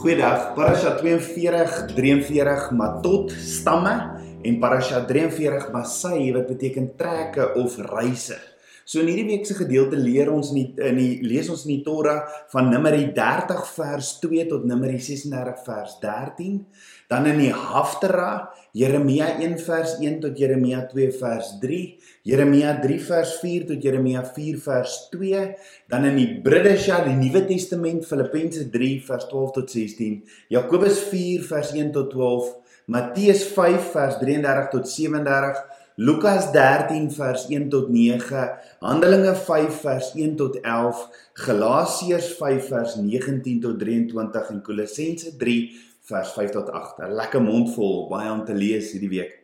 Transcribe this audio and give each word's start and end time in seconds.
Goeiedag. 0.00 0.54
Parasha 0.56 0.94
42, 0.96 1.92
43 1.92 2.70
Matot 2.72 3.28
stamme 3.36 3.92
en 4.40 4.56
Parasha 4.56 5.02
43 5.04 5.68
Masai 5.74 6.32
wat 6.32 6.46
beteken 6.48 6.86
trekke 6.96 7.52
of 7.60 7.76
reise. 7.76 8.49
So 8.90 8.98
in 8.98 9.06
hierdie 9.06 9.28
week 9.28 9.44
se 9.46 9.54
gedeelte 9.54 9.94
leer 9.94 10.32
ons 10.34 10.48
in 10.50 10.56
die, 10.58 10.70
in 10.82 10.96
die 10.98 11.20
lees 11.22 11.46
ons 11.52 11.60
in 11.62 11.76
die 11.76 11.82
Torah 11.86 12.24
van 12.50 12.72
Numeri 12.72 13.04
30 13.14 13.60
vers 13.76 14.08
2 14.18 14.48
tot 14.50 14.64
Numeri 14.66 14.96
36 14.98 15.60
vers 15.62 15.92
13, 16.02 16.56
dan 17.12 17.28
in 17.30 17.38
die 17.38 17.52
Haftara 17.54 18.48
Jeremia 18.74 19.28
1 19.36 19.54
vers 19.62 19.94
1 20.02 20.18
tot 20.24 20.42
Jeremia 20.42 20.82
2 20.90 21.06
vers 21.20 21.52
3, 21.62 21.78
Jeremia 22.26 22.74
3 22.82 22.98
vers 23.12 23.36
4 23.38 23.68
tot 23.70 23.86
Jeremia 23.86 24.24
4 24.26 24.58
vers 24.66 24.98
2, 25.14 25.46
dan 25.94 26.10
in 26.10 26.18
die 26.18 26.28
Bridesha 26.42 27.04
die 27.06 27.14
Nuwe 27.14 27.46
Testament 27.46 28.02
Filippense 28.10 28.66
3 28.74 28.96
vers 29.06 29.30
12 29.30 29.58
tot 29.60 29.70
16, 29.70 30.18
Jakobus 30.50 30.98
4 31.12 31.46
vers 31.46 31.76
1 31.78 31.94
tot 31.94 32.10
12, 32.18 32.56
Matteus 32.90 33.46
5 33.54 33.92
vers 33.94 34.18
33 34.18 34.72
tot 34.74 34.90
37, 34.98 35.68
Lukas 36.00 36.48
13 36.52 37.10
vers 37.12 37.42
1 37.52 37.68
tot 37.68 37.90
9, 37.92 38.44
Handelinge 38.80 39.34
5 39.36 39.80
vers 39.82 40.06
1 40.16 40.36
tot 40.40 40.54
11, 40.62 41.02
Galasiërs 41.44 42.30
5 42.38 42.68
vers 42.72 42.94
19 42.96 43.60
tot 43.60 43.76
23 43.78 44.48
en 44.54 44.62
Kolossense 44.64 45.34
3 45.36 45.58
vers 46.08 46.32
5 46.38 46.54
tot 46.56 46.70
8. 46.72 47.04
'n 47.04 47.12
Lekker 47.20 47.44
mondvol 47.44 48.08
baie 48.08 48.32
om 48.32 48.40
te 48.48 48.56
lees 48.56 48.94
hierdie 48.94 49.12
week. 49.12 49.36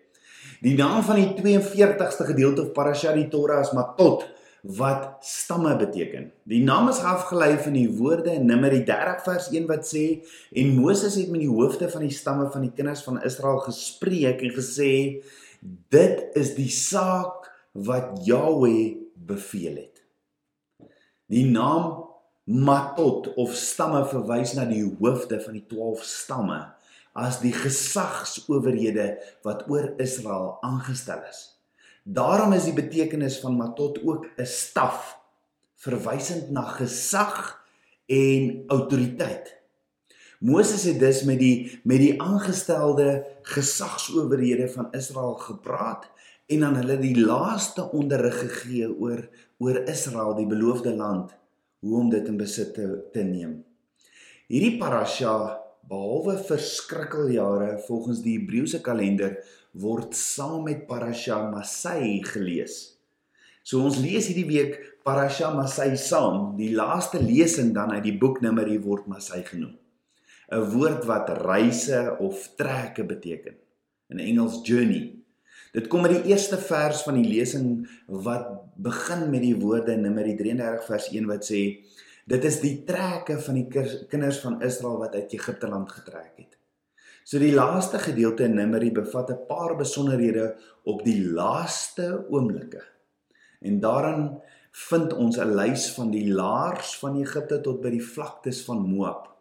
Die 0.65 0.73
naam 0.81 1.05
van 1.05 1.21
die 1.21 1.29
42ste 1.37 2.25
gedeelte 2.25 2.65
van 2.65 2.73
Parasha 2.73 3.13
die 3.13 3.29
Torah 3.29 3.61
is 3.61 3.77
Matot 3.77 4.25
wat 4.63 5.21
stamme 5.21 5.77
beteken. 5.77 6.33
Die 6.49 6.65
naam 6.65 6.89
is 6.89 7.05
afgelei 7.05 7.59
van 7.59 7.77
die 7.77 7.91
woorde 7.99 8.33
in 8.33 8.49
Numeri 8.49 8.81
30 8.81 9.23
vers 9.29 9.51
1 9.53 9.69
wat 9.69 9.85
sê 9.85 10.25
en 10.57 10.73
Moses 10.81 11.21
het 11.21 11.29
met 11.29 11.45
die 11.45 11.53
hoofde 11.53 11.91
van 11.93 12.01
die 12.09 12.17
stamme 12.17 12.49
van 12.49 12.65
die 12.65 12.73
kinders 12.73 13.05
van 13.05 13.21
Israel 13.23 13.61
gespreek 13.69 14.41
en 14.41 14.57
gesê 14.57 15.21
dit 15.89 16.37
is 16.39 16.55
die 16.57 16.71
saak 16.71 17.51
wat 17.73 18.25
Jahweh 18.27 18.97
beveel 19.15 19.77
het. 19.85 20.03
Die 21.27 21.47
naam 21.51 22.05
Matot 22.47 23.33
of 23.35 23.57
stamme 23.59 24.05
verwys 24.07 24.53
na 24.55 24.69
die 24.71 24.85
hoofde 25.01 25.41
van 25.43 25.57
die 25.57 25.65
12 25.67 26.05
stamme 26.07 26.61
as 27.17 27.41
die 27.43 27.51
gesagsowerhede 27.51 29.17
wat 29.43 29.65
oor 29.73 29.89
Israel 29.99 30.53
aangestel 30.63 31.25
is. 31.27 31.57
Daarom 32.07 32.55
is 32.55 32.69
die 32.69 32.77
betekenis 32.77 33.41
van 33.43 33.57
matot 33.59 33.99
ook 34.05 34.29
'n 34.39 34.47
staf 34.47 35.19
verwysend 35.75 36.51
na 36.51 36.63
gesag 36.79 37.59
en 38.07 38.63
autoriteit. 38.69 39.57
Moses 40.41 40.85
het 40.85 40.99
dus 41.01 41.23
met 41.25 41.39
die 41.41 41.81
met 41.85 42.01
die 42.03 42.15
aangestelde 42.23 43.25
gesagsowerhede 43.43 44.69
van 44.69 44.93
Israel 44.93 45.35
gepraat 45.41 46.11
en 46.47 46.65
aan 46.65 46.77
hulle 46.77 46.99
die 47.01 47.17
laaste 47.17 47.87
onderrig 47.91 48.39
gegee 48.39 48.91
oor 48.91 49.25
oor 49.59 49.79
Israel, 49.89 50.35
die 50.37 50.47
beloofde 50.47 50.93
land, 50.95 51.33
hoe 51.81 52.01
om 52.01 52.11
dit 52.13 52.27
in 52.29 52.37
besit 52.37 52.75
te, 52.75 52.89
te 53.13 53.23
neem. 53.25 53.63
Hierdie 54.47 54.77
parasha 54.79 55.57
behalwe 55.89 56.37
vir 56.49 56.61
skrikkeljare 56.61 57.71
volgens 57.87 58.21
die 58.25 58.37
Hebreëse 58.37 58.83
kalender 58.85 59.39
word 59.77 60.15
saam 60.17 60.67
met 60.67 60.87
Parasha 60.89 61.39
Masai 61.51 62.21
gelees. 62.27 62.97
So 63.67 63.83
ons 63.85 63.99
lees 64.01 64.29
hierdie 64.31 64.47
week 64.49 64.79
Parasha 65.07 65.53
Masai 65.55 65.97
saam. 66.01 66.55
Die 66.59 66.73
laaste 66.75 67.21
lesing 67.23 67.75
dan 67.75 67.93
uit 67.97 68.05
die 68.07 68.17
boek 68.19 68.41
Numeri 68.45 68.79
word 68.83 69.09
Masai 69.11 69.43
genoem. 69.47 69.75
'n 70.53 70.71
Woord 70.71 71.05
wat 71.05 71.29
reise 71.29 72.17
of 72.19 72.53
trekke 72.57 73.05
beteken. 73.05 73.55
In 74.09 74.19
Engels 74.19 74.61
journey. 74.63 75.15
Dit 75.73 75.87
kom 75.87 76.05
uit 76.05 76.23
die 76.23 76.33
eerste 76.33 76.59
vers 76.59 77.03
van 77.03 77.15
die 77.15 77.29
lesing 77.29 77.89
wat 78.07 78.49
begin 78.77 79.31
met 79.31 79.43
die 79.43 79.57
woorde 79.57 79.97
Numeri 79.97 80.37
33 80.37 80.87
vers 80.87 81.09
1 81.11 81.27
wat 81.27 81.45
sê 81.45 81.63
Dit 82.27 82.43
is 82.45 82.57
die 82.59 82.83
trekke 82.83 83.37
van 83.39 83.55
die 83.55 83.67
kinders 84.11 84.41
van 84.43 84.59
Israel 84.67 84.99
wat 84.99 85.15
uit 85.15 85.35
Egipte 85.37 85.69
land 85.71 85.93
getrek 85.95 86.33
het. 86.35 86.57
So 87.23 87.39
die 87.39 87.53
laaste 87.55 88.01
gedeelte 88.03 88.49
in 88.49 88.57
Numeri 88.59 88.91
bevat 88.93 89.31
'n 89.31 89.47
paar 89.47 89.77
besonderhede 89.77 90.57
op 90.83 91.05
die 91.05 91.23
laaste 91.23 92.27
oomblikke. 92.31 92.83
En 93.61 93.81
daarin 93.81 94.43
vind 94.73 95.13
ons 95.13 95.39
'n 95.39 95.55
lys 95.55 95.91
van 95.95 96.11
die 96.11 96.33
laars 96.33 96.99
van 96.99 97.21
Egipte 97.21 97.61
tot 97.61 97.81
by 97.81 97.91
die 97.91 98.05
vlaktes 98.05 98.65
van 98.65 98.83
Moab. 98.83 99.36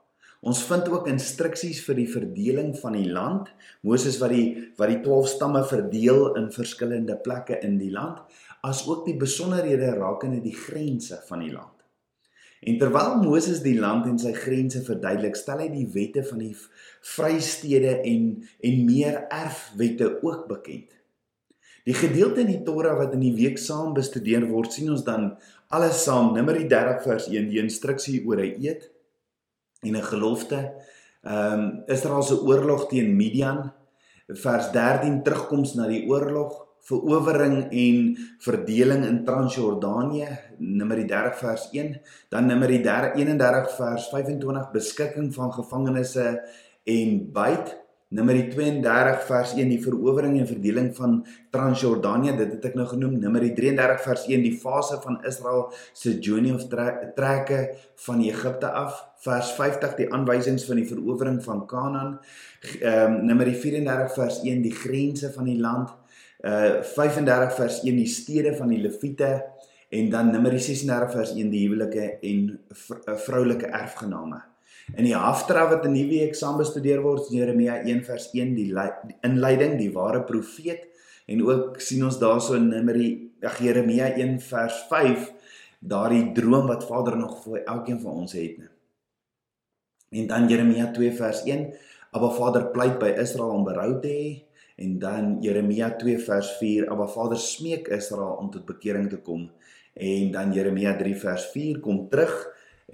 Ons 0.45 0.61
vind 0.69 0.85
ook 0.93 1.07
instruksies 1.09 1.79
vir 1.87 1.97
die 1.97 2.09
verdeling 2.09 2.75
van 2.77 2.93
die 2.93 3.07
land. 3.09 3.47
Moses 3.81 4.19
wat 4.21 4.29
die 4.29 4.67
wat 4.77 4.91
die 4.91 4.99
12 5.01 5.31
stamme 5.31 5.63
verdeel 5.65 6.35
in 6.37 6.51
verskillende 6.53 7.15
plekke 7.17 7.57
in 7.65 7.79
die 7.81 7.89
land, 7.93 8.21
asook 8.61 9.07
die 9.07 9.17
besonderhede 9.17 9.95
rakende 9.97 10.43
die 10.45 10.53
grense 10.53 11.17
van 11.29 11.41
die 11.41 11.49
land. 11.53 11.73
En 12.65 12.77
terwyl 12.81 13.17
Moses 13.23 13.63
die 13.65 13.77
land 13.77 14.05
en 14.09 14.21
sy 14.21 14.35
grense 14.37 14.83
verduidelik, 14.85 15.37
stel 15.37 15.65
hy 15.65 15.69
die 15.73 15.89
wette 15.97 16.21
van 16.29 16.45
die 16.45 16.53
vrystede 17.15 17.99
en 18.05 18.29
en 18.69 18.79
meer 18.85 19.23
erfwette 19.33 20.15
ook 20.21 20.45
bekend. 20.49 20.93
Die 21.85 21.93
gedeelte 21.97 22.41
in 22.45 22.53
die 22.53 22.63
Torah 22.65 22.95
wat 22.97 23.13
in 23.17 23.21
die 23.21 23.35
week 23.37 23.57
saam 23.61 23.93
bestudeer 23.97 24.45
word, 24.49 24.73
sien 24.73 24.93
ons 24.93 25.05
dan 25.05 25.31
alles 25.73 26.05
saam, 26.05 26.33
Numeri 26.37 26.65
30 26.69 27.01
vers 27.05 27.29
1, 27.33 27.49
die 27.49 27.61
instruksie 27.61 28.21
oor 28.25 28.41
'n 28.41 28.61
eed 28.61 28.91
en 29.85 29.95
'n 29.97 30.03
gelofte. 30.03 30.73
Ehm 31.23 31.59
um, 31.59 31.83
Israel 31.85 32.23
se 32.23 32.41
oorlog 32.41 32.87
teen 32.87 33.15
Midian, 33.15 33.73
vers 34.27 34.71
13 34.71 35.23
terugkoms 35.23 35.73
na 35.73 35.87
die 35.87 36.05
oorlog, 36.09 36.65
verowering 36.85 37.71
en 37.71 38.17
verdeling 38.39 39.05
in 39.05 39.23
Transjordanië. 39.25 40.27
Numeri 40.57 41.05
30 41.05 41.37
vers 41.37 41.69
1 41.71 42.01
dan 42.29 42.45
Numeri 42.45 42.81
31 42.83 43.75
vers 43.75 44.09
25 44.09 44.71
beskikking 44.71 45.33
van 45.33 45.53
gevangenisse 45.53 46.41
en 46.83 47.31
byt 47.31 47.84
Numeri 48.15 48.45
32 48.51 49.25
vers 49.27 49.53
1 49.57 49.71
die 49.73 49.81
verowering 49.83 50.37
en 50.39 50.47
verdeling 50.47 50.91
van 50.95 51.17
Transjordanië 51.51 52.35
dit 52.39 52.53
het 52.55 52.67
ek 52.69 52.77
nou 52.79 52.85
genoem 52.87 53.17
Numeri 53.19 53.51
33 53.57 54.03
vers 54.05 54.23
1 54.29 54.45
die 54.45 54.53
fase 54.61 54.99
van 55.03 55.17
Israel 55.27 55.65
se 55.91 56.15
journey 56.23 56.53
of 56.55 56.67
trekke 56.69 57.59
van 58.05 58.23
Egipte 58.23 58.71
af. 58.71 59.01
Vers 59.25 59.51
50 59.57 59.97
die 59.99 60.07
aanwysings 60.13 60.67
van 60.69 60.79
die 60.79 60.87
verowering 60.87 61.41
van 61.43 61.65
Kanaan. 61.67 62.17
Ehm 62.79 63.19
um, 63.19 63.19
Numeri 63.31 63.55
34 63.59 64.15
vers 64.15 64.41
1 64.43 64.63
die 64.63 64.73
grense 64.73 65.33
van 65.35 65.51
die 65.51 65.59
land. 65.59 65.91
Uh 66.45 66.81
35 66.95 67.55
vers 67.59 67.83
1 67.83 67.99
die 67.99 68.09
stede 68.11 68.55
van 68.55 68.71
die 68.71 68.81
leviete 68.83 69.31
en 69.89 70.09
dan 70.09 70.31
Numeri 70.31 70.59
36 70.59 71.11
vers 71.11 71.35
1 71.35 71.49
die 71.51 71.67
huwelike 71.67 72.11
en 72.21 72.51
uh, 72.55 73.15
vroulike 73.27 73.65
erfgename. 73.65 74.43
In 74.93 75.07
die 75.07 75.15
haftra 75.17 75.65
wat 75.71 75.87
in 75.89 75.95
hierdie 75.97 76.21
week 76.21 76.37
saam 76.37 76.59
bestudeer 76.61 77.01
word, 77.01 77.31
Jeremia 77.33 77.79
1 77.81 78.03
vers 78.05 78.29
1 78.33 78.53
die, 78.53 78.69
inleiding, 79.25 79.79
die 79.81 79.89
ware 79.95 80.21
profeet 80.27 80.85
en 81.25 81.41
ook 81.41 81.81
sien 81.81 82.05
ons 82.05 82.19
daarso 82.21 82.53
in 82.59 82.69
Numeri 82.69 83.09
ag 83.41 83.57
Jeremia 83.65 84.11
1 84.13 84.37
vers 84.45 84.83
5 84.91 85.31
daardie 85.81 86.29
droom 86.37 86.69
wat 86.69 86.85
Vader 86.85 87.17
nog 87.17 87.39
vir 87.43 87.63
elkeen 87.65 87.97
van 88.01 88.25
ons 88.25 88.37
het. 88.37 88.61
En 90.13 90.29
dan 90.29 90.45
Jeremia 90.49 90.91
2 90.93 91.17
vers 91.17 91.41
1, 91.49 91.65
aber 92.13 92.37
Vader 92.37 92.69
pleit 92.73 92.99
by 93.01 93.15
Israel 93.21 93.57
om 93.57 93.65
berou 93.65 93.95
te 94.01 94.13
hê 94.13 94.27
En 94.75 94.99
dan 94.99 95.37
Jeremia 95.39 95.95
2 95.95 96.19
vers 96.19 96.57
4, 96.59 96.89
Abba 96.91 97.07
Vader 97.07 97.39
smeek 97.39 97.87
Israel 97.87 98.35
om 98.39 98.51
tot 98.51 98.65
bekering 98.67 99.07
te 99.09 99.21
kom. 99.23 99.47
En 99.93 100.31
dan 100.31 100.51
Jeremia 100.53 100.95
3 100.99 101.15
vers 101.15 101.45
4 101.53 101.79
kom 101.79 102.09
terug 102.11 102.33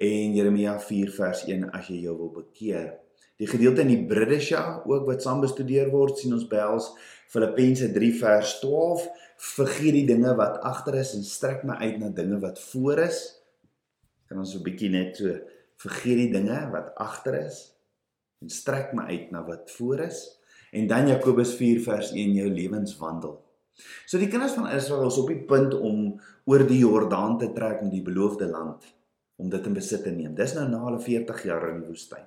en 0.00 0.34
Jeremia 0.34 0.78
4 0.80 1.12
vers 1.12 1.44
1 1.48 1.70
as 1.76 1.88
jy 1.90 2.02
jou 2.06 2.16
wil 2.16 2.32
bekeer. 2.32 2.92
Die 3.40 3.48
gedeelte 3.50 3.82
in 3.82 3.90
die 3.90 4.04
Bridesha 4.06 4.82
ook 4.86 5.06
wat 5.08 5.24
saam 5.24 5.42
bestudeer 5.42 5.90
word, 5.92 6.18
sien 6.18 6.34
ons 6.36 6.46
ons 6.46 6.88
Filippense 7.32 7.88
3 7.92 8.10
vers 8.20 8.58
12, 8.60 9.06
vergeet 9.56 9.96
die 9.96 10.06
dinge 10.06 10.34
wat 10.38 10.60
agter 10.62 11.00
is 11.00 11.14
en 11.16 11.24
strek 11.24 11.64
my 11.64 11.74
uit 11.80 11.98
na 11.98 12.12
dinge 12.14 12.38
wat 12.40 12.60
voor 12.60 13.02
is. 13.08 13.40
Kan 14.28 14.38
ons 14.38 14.54
'n 14.54 14.62
bietjie 14.62 14.90
net 14.90 15.16
so 15.16 15.32
vergeet 15.76 16.18
die 16.18 16.32
dinge 16.32 16.70
wat 16.70 16.94
agter 16.96 17.34
is 17.46 17.74
en 18.42 18.48
strek 18.48 18.92
my 18.94 19.02
uit 19.10 19.30
na 19.32 19.42
wat 19.46 19.70
voor 19.70 20.00
is 20.00 20.38
en 20.72 20.86
dan 20.86 21.08
Jakobus 21.08 21.54
4 21.56 21.80
vers 21.80 22.12
1 22.12 22.34
jou 22.34 22.48
lewenswandel. 22.48 23.40
So 24.06 24.18
die 24.18 24.28
kinders 24.28 24.54
van 24.54 24.70
Israel 24.70 25.06
is 25.06 25.18
op 25.18 25.28
die 25.28 25.44
punt 25.44 25.74
om 25.74 26.20
oor 26.44 26.66
die 26.66 26.78
Jordaan 26.78 27.38
te 27.38 27.52
trek 27.52 27.80
in 27.82 27.90
die 27.90 28.02
beloofde 28.02 28.46
land 28.46 28.84
om 29.36 29.48
dit 29.50 29.66
in 29.66 29.74
besit 29.76 30.04
te 30.04 30.12
neem. 30.14 30.34
Dis 30.36 30.54
nou 30.56 30.68
na 30.68 30.82
hulle 30.86 31.00
40 31.02 31.42
jaar 31.48 31.68
in 31.70 31.82
die 31.82 31.90
woestyn. 31.90 32.24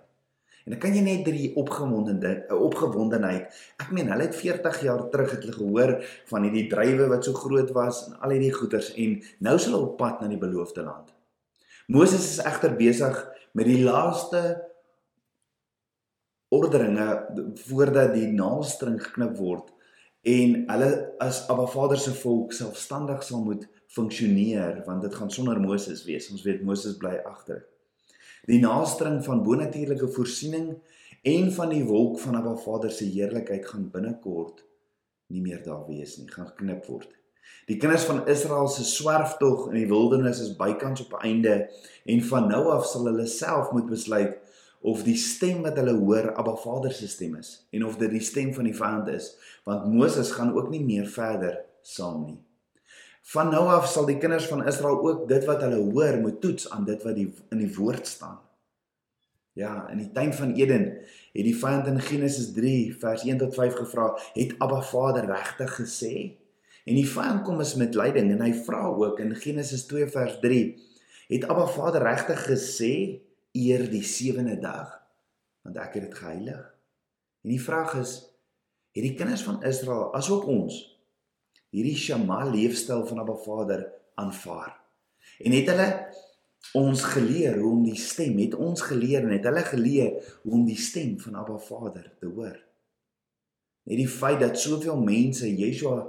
En 0.66 0.74
dan 0.74 0.80
kan 0.82 0.96
jy 0.98 1.02
net 1.06 1.26
drie 1.28 1.52
opgewondende 1.62 2.32
opgewondenheid. 2.50 3.52
Ek 3.78 3.92
meen 3.94 4.10
hulle 4.10 4.26
het 4.26 4.38
40 4.38 4.80
jaar 4.88 5.04
terug 5.14 5.36
het 5.36 5.44
hulle 5.46 5.58
gehoor 5.60 5.92
van 6.32 6.48
hierdie 6.48 6.66
drywe 6.72 7.06
wat 7.12 7.28
so 7.28 7.38
groot 7.38 7.70
was 7.76 8.08
en 8.08 8.16
al 8.18 8.34
hierdie 8.34 8.54
goeders 8.56 8.90
en 8.98 9.20
nou 9.46 9.54
is 9.60 9.68
hulle 9.70 9.84
op 9.86 9.94
pad 10.00 10.24
na 10.24 10.32
die 10.32 10.42
beloofde 10.42 10.82
land. 10.88 11.14
Moses 11.86 12.26
is 12.32 12.42
egter 12.42 12.74
besig 12.80 13.20
met 13.54 13.70
die 13.70 13.84
laaste 13.86 14.42
orderinge 16.50 17.08
voordat 17.68 18.16
die 18.16 18.32
naaldstring 18.34 18.98
geknip 19.04 19.38
word 19.38 19.70
en 20.26 20.64
hulle 20.72 20.90
as 21.22 21.44
Abba 21.54 21.68
Vader 21.70 22.02
se 22.02 22.16
volk 22.24 22.58
selfstandig 22.58 23.22
sal 23.28 23.46
moet 23.46 23.70
funksioneer 23.96 24.84
want 24.86 25.06
dit 25.06 25.16
gaan 25.16 25.32
sonder 25.32 25.60
Moses 25.62 26.04
wees. 26.08 26.30
Ons 26.34 26.44
weet 26.44 26.64
Moses 26.68 26.98
bly 27.00 27.16
agter. 27.24 27.64
Die 28.46 28.60
naaldstring 28.62 29.22
van 29.26 29.44
bonatuurlike 29.44 30.12
voorsiening 30.14 30.76
en 31.26 31.52
van 31.56 31.72
die 31.74 31.84
wolk 31.88 32.20
van 32.22 32.38
Abba 32.38 32.56
Vader 32.62 32.92
se 32.94 33.08
heerlikheid 33.10 33.66
gaan 33.66 33.90
binnekort 33.92 34.66
nie 35.34 35.42
meer 35.42 35.64
daar 35.66 35.86
wees 35.88 36.18
nie, 36.20 36.28
gaan 36.30 36.52
geknip 36.52 36.86
word. 36.86 37.10
Die 37.70 37.78
kinders 37.82 38.06
van 38.06 38.28
Israel 38.30 38.68
se 38.70 38.84
swerftog 38.86 39.70
in 39.72 39.80
die 39.80 39.90
wildernis 39.90 40.42
is 40.44 40.54
bykans 40.58 41.02
op 41.02 41.16
'n 41.18 41.26
einde 41.30 41.56
en 42.06 42.22
van 42.30 42.48
nou 42.48 42.64
af 42.70 42.86
sal 42.86 43.06
hulle 43.10 43.26
self 43.26 43.72
moet 43.72 43.90
besluit 43.90 44.38
of 44.82 45.04
die 45.04 45.18
stem 45.18 45.62
wat 45.66 45.78
hulle 45.78 45.98
hoor 45.98 46.34
Abba 46.36 46.56
Vader 46.56 46.94
se 46.94 47.08
stem 47.08 47.36
is 47.36 47.66
en 47.72 47.86
of 47.86 47.98
dit 47.98 48.12
die 48.12 48.22
stem 48.22 48.54
van 48.54 48.64
die 48.64 48.76
vyand 48.76 49.08
is 49.08 49.38
want 49.64 49.94
Moses 49.94 50.32
gaan 50.32 50.54
ook 50.54 50.70
nie 50.70 50.84
meer 50.84 51.08
verder 51.08 51.66
saam 51.82 52.26
nie. 52.26 52.45
Van 53.26 53.50
nou 53.50 53.64
af 53.74 53.88
sal 53.90 54.06
die 54.06 54.20
kinders 54.22 54.46
van 54.46 54.62
Israel 54.70 55.00
ook 55.02 55.28
dit 55.30 55.46
wat 55.50 55.64
hulle 55.66 55.82
hoor 55.82 56.20
moet 56.22 56.42
toets 56.42 56.70
aan 56.70 56.86
dit 56.86 57.02
wat 57.04 57.16
die 57.18 57.32
in 57.50 57.64
die 57.64 57.72
woord 57.74 58.08
staan. 58.08 58.38
Ja, 59.58 59.88
in 59.90 59.98
die 60.04 60.12
tuin 60.12 60.34
van 60.36 60.54
Eden 60.54 60.84
het 61.34 61.46
die 61.48 61.56
vyand 61.58 61.88
in 61.88 61.98
Genesis 62.04 62.52
3 62.54 62.96
vers 63.02 63.24
1 63.24 63.38
tot 63.42 63.56
5 63.56 63.80
gevra, 63.82 64.12
het 64.34 64.54
Abba 64.60 64.82
Vader 64.84 65.26
regtig 65.26 65.74
gesê? 65.80 66.14
En 66.86 67.00
die 67.00 67.08
vyand 67.08 67.42
kom 67.48 67.64
is 67.64 67.74
met 67.80 67.96
lyding 67.98 68.30
en 68.36 68.44
hy 68.46 68.52
vra 68.68 68.84
ook 68.92 69.24
in 69.24 69.34
Genesis 69.36 69.88
2 69.90 70.12
vers 70.14 70.38
3, 70.44 70.60
het 71.32 71.48
Abba 71.50 71.66
Vader 71.72 72.06
regtig 72.06 72.46
gesê 72.46 72.94
eer 73.56 73.88
die 73.90 74.04
sewende 74.06 74.60
dag 74.60 74.92
want 75.66 75.80
ek 75.82 75.96
het 75.98 76.04
dit 76.06 76.18
geheilig. 76.20 76.62
En 77.42 77.50
die 77.50 77.62
vraag 77.62 77.96
is 77.98 78.20
het 78.94 79.02
die 79.02 79.16
kinders 79.18 79.42
van 79.44 79.64
Israel 79.66 80.12
asook 80.14 80.46
ons 80.46 80.78
hierdie 81.76 81.98
Shema 82.00 82.44
leefstyl 82.48 83.04
van 83.10 83.22
Abba 83.24 83.36
Vader 83.44 83.86
aanvaar? 84.22 84.78
En 85.44 85.56
het 85.56 85.70
hulle 85.72 85.90
ons 86.80 87.04
geleer 87.14 87.60
hoe 87.60 87.72
om 87.76 87.84
die 87.86 88.00
stem 88.00 88.40
het 88.42 88.56
ons 88.56 88.82
geleer 88.88 89.26
en 89.26 89.36
het 89.36 89.46
hulle 89.46 89.64
geleer 89.68 90.14
hoe 90.44 90.54
om 90.60 90.64
die 90.68 90.80
stem 90.80 91.18
van 91.22 91.42
Abba 91.44 91.58
Vader 91.62 92.08
te 92.20 92.32
hoor? 92.32 92.56
Net 93.86 94.00
die 94.02 94.10
feit 94.10 94.40
dat 94.42 94.58
soveel 94.60 94.98
mense 95.04 95.50
Yeshua 95.52 96.06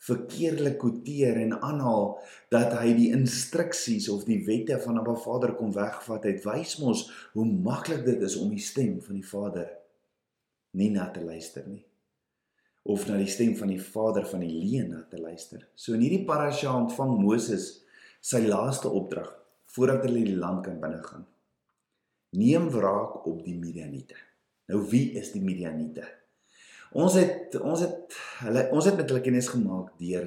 verkeerlik 0.00 0.78
quoteer 0.80 1.36
en 1.42 1.58
aanhaal 1.60 2.14
dat 2.52 2.72
hy 2.78 2.94
die 2.96 3.10
instruksies 3.12 4.08
of 4.12 4.24
die 4.24 4.40
wette 4.46 4.78
van 4.80 4.98
Abba 5.02 5.18
Vader 5.20 5.52
kom 5.58 5.74
wegvat 5.76 6.24
het 6.24 6.40
wys 6.46 6.78
mos 6.80 7.04
hoe 7.34 7.44
maklik 7.44 8.06
dit 8.08 8.24
is 8.24 8.38
om 8.40 8.48
die 8.54 8.64
stem 8.64 8.96
van 9.04 9.20
die 9.20 9.28
Vader 9.28 9.68
nie 10.80 10.88
na 10.94 11.10
te 11.12 11.20
luister 11.20 11.68
nie 11.68 11.84
of 12.82 13.06
na 13.08 13.18
die 13.20 13.28
stem 13.28 13.52
van 13.58 13.72
die 13.72 13.82
Vader 13.82 14.24
van 14.26 14.44
die 14.44 14.52
leuen 14.52 14.90
na 14.94 15.02
te 15.10 15.20
luister. 15.20 15.66
So 15.76 15.94
in 15.96 16.04
hierdie 16.04 16.24
parasha 16.28 16.72
ontvang 16.72 17.18
Moses 17.20 17.68
sy 18.20 18.42
laaste 18.46 18.88
opdrag 18.88 19.30
voordat 19.74 20.06
hulle 20.08 20.24
die 20.26 20.38
land 20.38 20.64
kan 20.66 20.80
binnegaan. 20.82 21.26
Neem 22.36 22.68
wraak 22.70 23.26
op 23.26 23.44
die 23.44 23.56
Midianiete. 23.58 24.18
Nou 24.70 24.82
wie 24.90 25.10
is 25.18 25.32
die 25.34 25.42
Midianiete? 25.42 26.06
Ons 26.90 27.16
het 27.18 27.54
ons 27.60 27.82
het 27.84 28.16
hulle 28.44 28.66
ons 28.74 28.86
het 28.86 28.96
met 28.98 29.10
hulle 29.10 29.22
kennis 29.22 29.50
gemaak 29.52 29.92
deur 30.00 30.26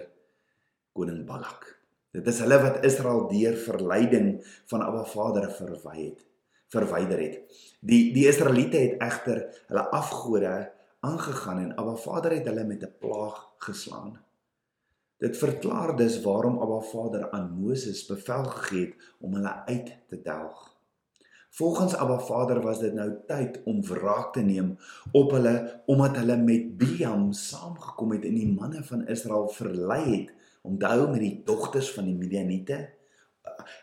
koning 0.95 1.23
Balak. 1.27 1.65
Dit 2.13 2.27
is 2.29 2.39
hulle 2.43 2.59
wat 2.61 2.83
Israel 2.85 3.25
deur 3.31 3.57
verleiding 3.57 4.35
van 4.69 4.83
Abba 4.85 5.03
Vader 5.09 5.49
verwy 5.51 5.95
het, 5.97 6.19
verwyder 6.71 7.19
het. 7.19 7.39
Die 7.81 8.13
die 8.15 8.27
Israeliete 8.29 8.79
het 8.79 9.01
egter 9.01 9.41
hulle 9.71 9.87
afgode 9.97 10.53
aangegaan 11.03 11.59
en 11.59 11.75
Abba 11.75 11.95
Vader 11.95 12.31
het 12.31 12.45
hulle 12.47 12.63
met 12.63 12.83
'n 12.83 12.95
plaag 12.99 13.37
geslaan. 13.57 14.19
Dit 15.17 15.37
verklaar 15.37 15.95
dus 15.95 16.21
waarom 16.21 16.59
Abba 16.59 16.79
Vader 16.79 17.31
aan 17.31 17.57
Moses 17.59 18.05
bevel 18.05 18.43
gegee 18.43 18.85
het 18.85 18.95
om 19.19 19.33
hulle 19.33 19.65
uit 19.65 19.97
te 20.07 20.21
delg. 20.21 20.71
Volgens 21.49 21.95
Abba 21.95 22.19
Vader 22.19 22.61
was 22.61 22.79
dit 22.79 22.93
nou 22.93 23.11
tyd 23.27 23.61
om 23.63 23.83
wraak 23.85 24.33
te 24.33 24.41
neem 24.41 24.77
op 25.11 25.31
hulle 25.31 25.81
omdat 25.85 26.15
hulle 26.17 26.37
met 26.37 26.77
Biam 26.77 27.31
saamgekom 27.31 28.11
het 28.11 28.25
en 28.25 28.33
die 28.33 28.53
manne 28.53 28.83
van 28.83 29.07
Israel 29.07 29.47
verlei 29.47 30.03
het 30.15 30.33
om 30.61 30.79
te 30.79 30.85
hou 30.85 31.09
met 31.11 31.19
die 31.19 31.41
dogters 31.45 31.91
van 31.93 32.09
die 32.09 32.15
Midianiete. 32.15 32.89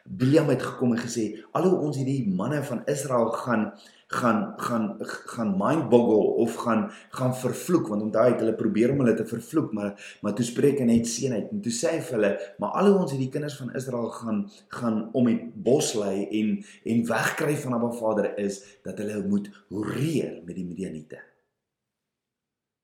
Biam 0.05 0.49
het 0.49 0.63
gekom 0.63 0.97
en 0.97 1.03
gesê: 1.05 1.45
"Alhoewel 1.53 1.87
ons 1.87 1.97
hierdie 1.97 2.35
manne 2.35 2.63
van 2.63 2.83
Israel 2.85 3.31
gaan 3.31 3.73
gaan 4.11 4.55
gaan 4.59 4.87
gaan 5.07 5.51
mindboggle 5.59 6.35
of 6.45 6.55
gaan 6.55 6.91
gaan 7.11 7.35
vervloek 7.37 7.89
want 7.89 8.03
onthou 8.03 8.25
het 8.27 8.41
hulle 8.43 8.55
probeer 8.59 8.91
om 8.91 9.05
hulle 9.05 9.15
te 9.15 9.27
vervloek 9.27 9.73
maar 9.73 10.19
maar 10.23 10.35
toe 10.35 10.47
spreek 10.47 10.83
hy 10.83 10.89
net 10.89 11.07
seënheid 11.07 11.53
en 11.55 11.63
toe 11.63 11.75
sê 11.75 11.95
hy 11.95 12.01
vir 12.09 12.17
hulle 12.19 12.33
maar 12.59 12.75
al 12.81 12.91
hoe 12.91 13.05
ons 13.05 13.15
hierdie 13.15 13.31
kinders 13.31 13.59
van 13.63 13.71
Israel 13.79 14.11
gaan 14.19 14.43
gaan 14.81 15.01
om 15.15 15.31
die 15.31 15.39
bos 15.55 15.95
lei 15.95 16.27
en 16.41 16.53
en 16.91 17.07
wegkry 17.15 17.55
van 17.63 17.79
Abba 17.79 17.95
Vader 18.03 18.33
is 18.43 18.63
dat 18.83 18.99
hulle 18.99 19.23
moet 19.31 19.47
horeer 19.71 20.41
met 20.43 20.57
die 20.59 20.67
Midianiete 20.67 21.23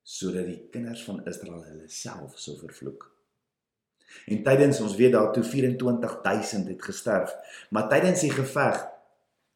sodat 0.06 0.46
die 0.46 0.60
kinders 0.70 1.02
van 1.02 1.24
Israel 1.26 1.64
hulle 1.66 1.88
self 1.90 2.38
sou 2.38 2.54
vervloek. 2.60 3.08
En 4.30 4.44
tydens 4.46 4.78
ons 4.80 4.94
weet 4.94 5.16
daar 5.16 5.32
toe 5.34 5.42
24000 5.42 6.68
het 6.70 6.84
gesterf 6.86 7.34
maar 7.74 7.90
tydens 7.90 8.22
die 8.22 8.30
geveg 8.30 8.84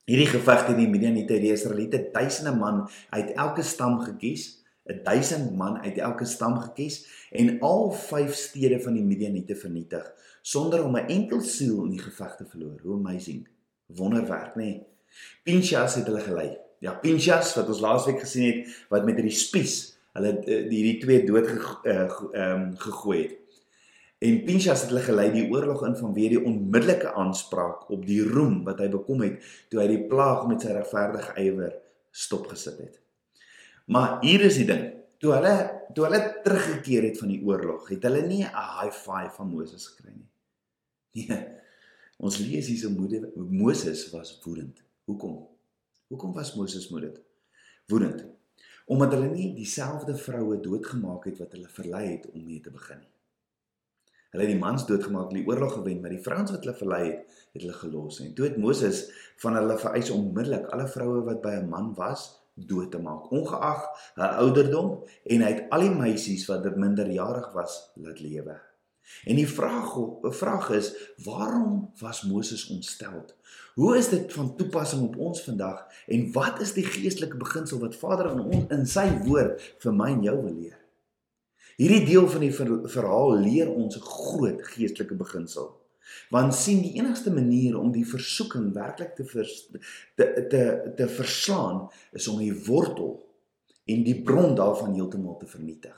Hierdie 0.04 0.30
geveg 0.30 0.64
teen 0.66 0.80
die 0.80 0.88
Midianiete, 0.88 1.40
die 1.40 1.52
Israeliete, 1.52 2.10
duisende 2.12 2.56
man 2.56 2.88
uit 3.10 3.34
elke 3.36 3.62
stam 3.62 4.00
gekies, 4.00 4.64
'n 4.88 5.02
1000 5.04 5.56
man 5.56 5.78
uit 5.84 5.98
elke 5.98 6.24
stam 6.24 6.58
gekies 6.58 7.06
en 7.30 7.60
al 7.60 7.92
vyf 7.92 8.34
stede 8.34 8.80
van 8.80 8.94
die 8.94 9.04
Midianiete 9.04 9.54
vernietig 9.54 10.08
sonder 10.42 10.84
om 10.84 10.96
'n 10.96 11.06
enkel 11.06 11.40
siel 11.40 11.84
in 11.84 11.90
die 11.90 12.02
geveg 12.02 12.36
te 12.36 12.44
verloor. 12.44 12.80
Hoe 12.82 12.94
amazing. 12.94 13.48
Wonderwerk, 13.86 14.54
nê? 14.54 14.56
Nee. 14.56 14.86
Pinchas 15.42 15.94
het 15.94 16.06
hulle 16.06 16.20
gelei. 16.20 16.58
Ja, 16.78 16.92
Pinchas 16.92 17.54
wat 17.54 17.68
ons 17.68 17.80
laasweek 17.80 18.20
gesien 18.20 18.46
het 18.46 18.86
wat 18.88 19.04
met 19.04 19.14
hierdie 19.14 19.36
spies 19.36 19.98
hulle 20.12 20.38
eh, 20.38 20.68
hierdie 20.70 20.98
twee 20.98 21.24
dood 21.26 21.46
eh, 21.46 21.56
ehm 21.84 22.08
uh, 22.34 22.50
um, 22.50 22.76
gegooi 22.76 23.22
het. 23.22 23.36
En 24.20 24.42
Pinchas 24.44 24.82
het 24.84 24.90
hulle 24.92 25.02
gelei 25.04 25.30
die 25.32 25.46
oorlog 25.48 25.86
in 25.88 25.94
vanweë 25.96 26.32
die 26.34 26.40
onmiddellike 26.44 27.12
aanspraak 27.16 27.86
op 27.94 28.02
die 28.04 28.20
roem 28.26 28.58
wat 28.66 28.82
hy 28.82 28.90
bekom 28.92 29.22
het 29.24 29.38
toe 29.72 29.80
hy 29.80 29.86
die 29.94 30.02
plaag 30.10 30.42
met 30.50 30.60
sy 30.60 30.74
regverdige 30.76 31.36
ywer 31.40 31.78
stopgesit 32.12 32.82
het. 32.82 32.98
Maar 33.88 34.18
hier 34.24 34.44
is 34.44 34.58
die 34.60 34.66
ding. 34.68 34.82
Toe 35.20 35.32
hulle 35.38 35.54
toe 35.96 36.04
hulle 36.06 36.20
teruggekeer 36.44 37.08
het 37.08 37.16
van 37.18 37.32
die 37.32 37.40
oorlog, 37.48 37.88
het 37.90 38.04
hulle 38.06 38.20
nie 38.26 38.44
'n 38.44 38.66
high 38.80 38.94
five 38.94 39.32
van 39.36 39.48
Moses 39.48 39.88
gekry 39.88 40.12
nie. 40.12 40.28
Nee. 41.30 41.46
Ons 42.20 42.36
lees 42.38 42.66
hier 42.68 42.78
so 42.78 42.90
moede 42.90 43.32
Moses 43.34 44.10
was 44.12 44.34
woedend. 44.44 44.82
Hoekom? 45.08 45.48
Hoekom 46.12 46.32
was 46.32 46.54
Moses 46.54 46.90
moedig? 46.90 47.16
Woedend. 47.86 48.26
Omdat 48.86 49.12
hulle 49.12 49.30
nie 49.30 49.54
dieselfde 49.54 50.16
vroue 50.16 50.60
doodgemaak 50.60 51.24
het 51.24 51.38
wat 51.38 51.52
hulle 51.56 51.68
verlei 51.68 52.04
het 52.10 52.28
om 52.30 52.44
mee 52.44 52.60
te 52.60 52.70
begin 52.70 52.98
nie. 52.98 53.19
Hulle 54.30 54.46
het 54.46 54.52
die 54.52 54.60
mans 54.60 54.86
doodgemaak, 54.86 55.32
die 55.34 55.46
oorlog 55.46 55.72
gewen, 55.80 56.00
maar 56.00 56.12
die 56.14 56.22
vrouens 56.22 56.52
wat 56.54 56.62
hulle 56.62 56.76
verlei 56.78 57.00
het, 57.08 57.40
het 57.52 57.64
hulle 57.64 57.78
gelos. 57.80 58.20
En 58.22 58.34
toe 58.34 58.46
het 58.46 58.60
Moses 58.62 59.04
van 59.42 59.58
hulle 59.58 59.78
vereis 59.78 60.10
onmiddellik 60.14 60.70
alle 60.70 60.86
vroue 60.88 61.24
wat 61.26 61.42
by 61.42 61.56
'n 61.58 61.68
man 61.68 61.94
was 61.98 62.28
dood 62.54 62.90
te 62.90 62.98
maak, 62.98 63.30
ongeag 63.30 63.86
haar 64.14 64.34
ouderdom, 64.44 65.04
en 65.24 65.42
hy 65.42 65.50
het 65.52 65.70
al 65.70 65.80
die 65.80 65.94
meisies 65.94 66.46
wat 66.46 66.76
minderjarig 66.76 67.52
was 67.52 67.90
laat 67.94 68.20
lewe. 68.20 68.60
En 69.24 69.36
die 69.36 69.48
vraag, 69.48 69.94
die 70.22 70.32
vraag 70.32 70.70
is, 70.70 70.92
waarom 71.24 71.90
was 71.98 72.22
Moses 72.22 72.68
ontstel? 72.70 73.24
Hoe 73.74 73.96
is 73.96 74.08
dit 74.08 74.32
van 74.32 74.56
toepassing 74.56 75.02
op 75.02 75.16
ons 75.16 75.42
vandag 75.42 75.86
en 76.06 76.32
wat 76.32 76.60
is 76.60 76.72
die 76.72 76.84
geestelike 76.84 77.36
beginsel 77.36 77.78
wat 77.78 77.96
Vader 77.96 78.30
in 78.30 78.40
ons 78.40 78.74
in 78.76 78.86
sy 78.86 79.06
woord 79.26 79.62
vir 79.82 79.96
my 79.96 80.10
en 80.14 80.22
jou 80.22 80.36
wil 80.42 80.54
leer? 80.54 80.79
Hierdie 81.80 82.04
deel 82.04 82.26
van 82.28 82.42
die 82.44 82.52
verhaal 82.92 83.38
leer 83.40 83.70
ons 83.72 83.96
'n 83.96 84.04
groot 84.04 84.60
geestelike 84.72 85.14
beginsel. 85.16 85.68
Want 86.28 86.54
sien 86.54 86.82
die 86.82 86.96
enigste 87.00 87.32
manier 87.32 87.78
om 87.78 87.92
die 87.92 88.04
versoeking 88.04 88.72
werklik 88.74 89.14
te 89.16 89.24
vers, 89.24 89.70
te 90.14 90.46
te 90.50 90.92
te 90.96 91.08
verslaan 91.08 91.88
is 92.12 92.28
om 92.28 92.38
die 92.38 92.64
wortel 92.66 93.24
en 93.84 94.04
die 94.04 94.22
bron 94.22 94.54
daarvan 94.54 94.92
heeltemal 94.94 95.36
te 95.38 95.46
vernietig. 95.46 95.96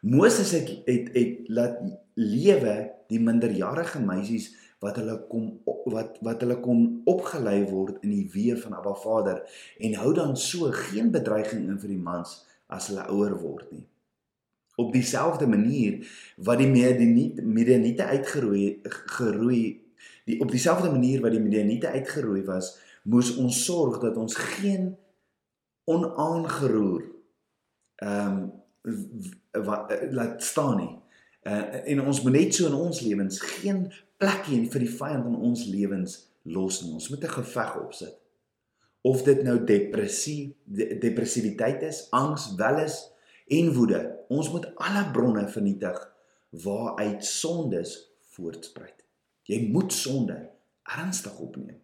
Moses 0.00 0.50
het 0.50 0.68
het 0.86 1.14
het 1.14 1.48
laat 1.48 1.78
lewe 2.14 2.90
die 3.08 3.20
minderjarige 3.20 4.00
meisies 4.00 4.50
wat 4.80 4.96
hulle 4.96 5.20
kom 5.28 5.60
wat 5.84 6.18
wat 6.20 6.40
hulle 6.40 6.58
kon 6.60 7.02
opgelei 7.04 7.62
word 7.70 8.02
in 8.02 8.10
die 8.10 8.28
weë 8.34 8.58
van 8.64 8.74
Abba 8.74 8.94
Vader 8.94 9.42
en 9.78 9.94
hou 9.94 10.12
dan 10.14 10.36
so 10.36 10.70
geen 10.72 11.10
bedreiging 11.14 11.68
in 11.68 11.78
vir 11.78 11.94
die 11.94 12.04
mans 12.10 12.40
as 12.66 12.90
hulle 12.90 13.06
ouer 13.06 13.38
word 13.38 13.70
nie 13.70 13.86
op 14.76 14.92
dieselfde 14.92 15.46
manier 15.46 16.06
wat 16.36 16.58
die 16.58 16.68
Midianiete 16.68 18.04
uitgeroei 18.04 18.80
geroei 18.88 19.62
die 20.24 20.40
op 20.40 20.50
dieselfde 20.50 20.90
manier 20.90 21.20
wat 21.20 21.34
die 21.34 21.42
Midianiete 21.42 21.88
uitgeroei 21.88 22.44
was 22.48 22.78
moes 23.02 23.34
ons 23.36 23.64
sorg 23.64 24.00
dat 24.00 24.16
ons 24.16 24.34
geen 24.34 24.96
onaangeroer 25.84 27.04
ehm 28.02 28.36
um, 28.36 28.50
wat 29.52 29.92
laat 30.10 30.42
staan 30.42 30.76
nie. 30.76 30.98
Uh, 31.42 31.90
en 31.90 32.00
ons 32.06 32.22
moet 32.22 32.32
net 32.32 32.54
so 32.54 32.66
in 32.66 32.74
ons 32.74 33.00
lewens 33.00 33.40
geen 33.40 33.84
plekkie 34.16 34.64
vir 34.70 34.84
die 34.84 34.90
vyand 34.90 35.28
in 35.30 35.38
ons 35.50 35.64
lewens 35.66 36.16
los 36.42 36.80
nie. 36.82 36.92
Ons 36.98 37.08
moet 37.10 37.24
'n 37.24 37.36
geveg 37.38 37.76
opsit. 37.80 38.18
Of 39.02 39.22
dit 39.22 39.42
nou 39.42 39.64
depressie, 39.64 40.56
de, 40.64 40.98
depressiwiteit 40.98 41.82
is, 41.82 42.06
angs, 42.10 42.54
welis 42.54 43.11
en 43.46 43.72
woede. 43.74 44.00
Ons 44.28 44.50
moet 44.50 44.68
alle 44.76 45.04
bronne 45.12 45.48
vernietig 45.48 45.98
waaruit 46.64 47.24
sondes 47.24 47.96
voortspruit. 48.34 48.98
Jy 49.48 49.68
moet 49.72 49.92
sonde 49.92 50.38
ernstig 50.82 51.38
opneem 51.38 51.80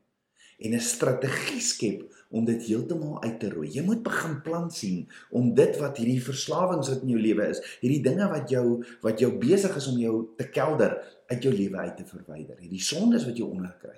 en 0.59 0.75
'n 0.75 0.81
strategie 0.81 1.61
skep 1.61 2.00
om 2.31 2.45
dit 2.45 2.62
heeltemal 2.67 3.23
uit 3.23 3.41
te 3.41 3.50
roei. 3.50 3.69
Jy 3.71 3.83
moet 3.83 4.03
begin 4.03 4.43
plan 4.43 4.71
sien 4.71 5.07
om 5.31 5.55
dit 5.55 5.77
wat 5.79 5.97
hierdie 5.97 6.23
verslawings 6.23 6.88
wat 6.88 7.03
in 7.03 7.15
jou 7.15 7.21
lewe 7.21 7.47
is, 7.49 7.61
hierdie 7.81 8.03
dinge 8.03 8.27
wat 8.29 8.50
jou 8.50 8.85
wat 9.00 9.23
jou 9.23 9.31
besig 9.38 9.77
is 9.77 9.87
om 9.87 9.99
jou 9.99 10.29
te 10.37 10.49
kelder 10.49 10.99
uit 11.27 11.43
jou 11.43 11.55
lewe 11.55 11.77
uit 11.77 11.97
te 11.97 12.05
verwyder. 12.05 12.59
Hierdie 12.59 12.83
sondes 12.83 13.25
wat 13.25 13.37
jy 13.37 13.47
onderkry 13.47 13.97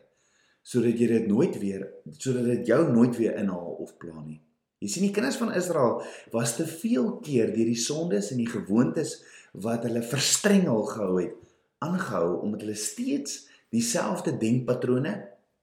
sodat 0.62 0.98
jy 1.00 1.06
dit 1.08 1.26
nooit 1.26 1.56
weer 1.58 1.86
sodat 2.18 2.44
dit 2.44 2.66
jou 2.66 2.92
nooit 2.92 3.16
weer 3.16 3.34
inhaal 3.40 3.80
of 3.80 3.96
pla 3.96 4.20
nie. 4.20 4.29
Jy 4.80 4.88
sien 4.88 5.04
die 5.04 5.14
kinders 5.14 5.36
van 5.40 5.52
Israel 5.56 6.00
was 6.32 6.56
te 6.56 6.64
veel 6.68 7.12
keer 7.24 7.52
deur 7.52 7.68
die 7.68 7.78
sondes 7.78 8.30
en 8.32 8.40
die 8.40 8.48
gewoontes 8.48 9.18
wat 9.52 9.84
hulle 9.84 10.02
verstrengel 10.06 10.86
gehou 10.88 11.18
het, 11.20 11.36
aangehou 11.84 12.40
omdat 12.46 12.64
hulle 12.64 12.78
steeds 12.78 13.44
dieselfde 13.74 14.36
denkpatrone 14.40 15.14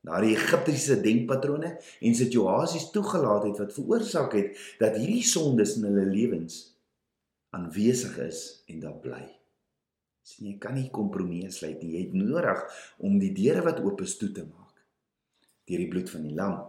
daardie 0.07 0.35
Egiptiese 0.37 0.99
denkpatrone 1.03 1.73
en 1.77 2.15
situasies 2.15 2.91
toegelaat 2.93 3.49
het 3.49 3.61
wat 3.61 3.73
veroorsaak 3.75 4.35
het 4.37 4.61
dat 4.81 4.95
hierdie 4.99 5.25
sondes 5.25 5.75
in 5.79 5.89
hulle 5.89 6.05
lewens 6.07 6.61
aanwesig 7.55 8.15
is 8.27 8.41
en 8.71 8.79
daar 8.83 8.97
bly. 9.03 9.23
Sien 10.27 10.51
jy 10.51 10.57
kan 10.61 10.75
nie 10.75 10.89
kompromieë 10.93 11.49
sluit 11.51 11.81
nie. 11.81 11.93
Jy 11.95 12.05
het 12.05 12.15
nodig 12.19 12.63
om 13.03 13.15
die 13.19 13.33
deure 13.35 13.63
wat 13.65 13.79
oop 13.83 14.03
is 14.03 14.17
toe 14.19 14.31
te 14.35 14.45
maak 14.45 14.63
deur 15.67 15.81
die 15.83 15.89
bloed 15.91 16.07
van 16.07 16.23
die 16.23 16.35
lam. 16.35 16.59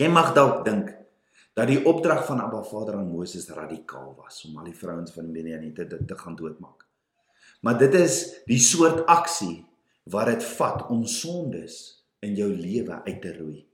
Jy 0.00 0.08
mag 0.10 0.32
dalk 0.34 0.64
dink 0.66 0.88
dat 1.52 1.66
die 1.66 1.80
opdrag 1.84 2.24
van 2.26 2.40
Abba 2.40 2.62
Vader 2.62 2.94
aan 2.94 3.10
Moses 3.10 3.48
radikaal 3.48 4.14
was 4.16 4.44
om 4.48 4.58
al 4.58 4.70
die 4.70 4.76
vrouens 4.76 5.12
van 5.12 5.30
Midianite 5.30 5.86
te, 5.86 6.04
te 6.04 6.18
gaan 6.18 6.36
doodmaak. 6.36 6.86
Maar 7.60 7.78
dit 7.78 7.94
is 7.94 8.42
die 8.46 8.60
soort 8.62 9.04
aksie 9.06 9.66
wat 10.10 10.30
dit 10.30 10.44
vat 10.56 10.86
om 10.88 11.04
sondes 11.06 11.80
in 12.24 12.34
jou 12.38 12.48
lewe 12.54 13.02
uit 13.04 13.20
te 13.22 13.34
roei. 13.36 13.64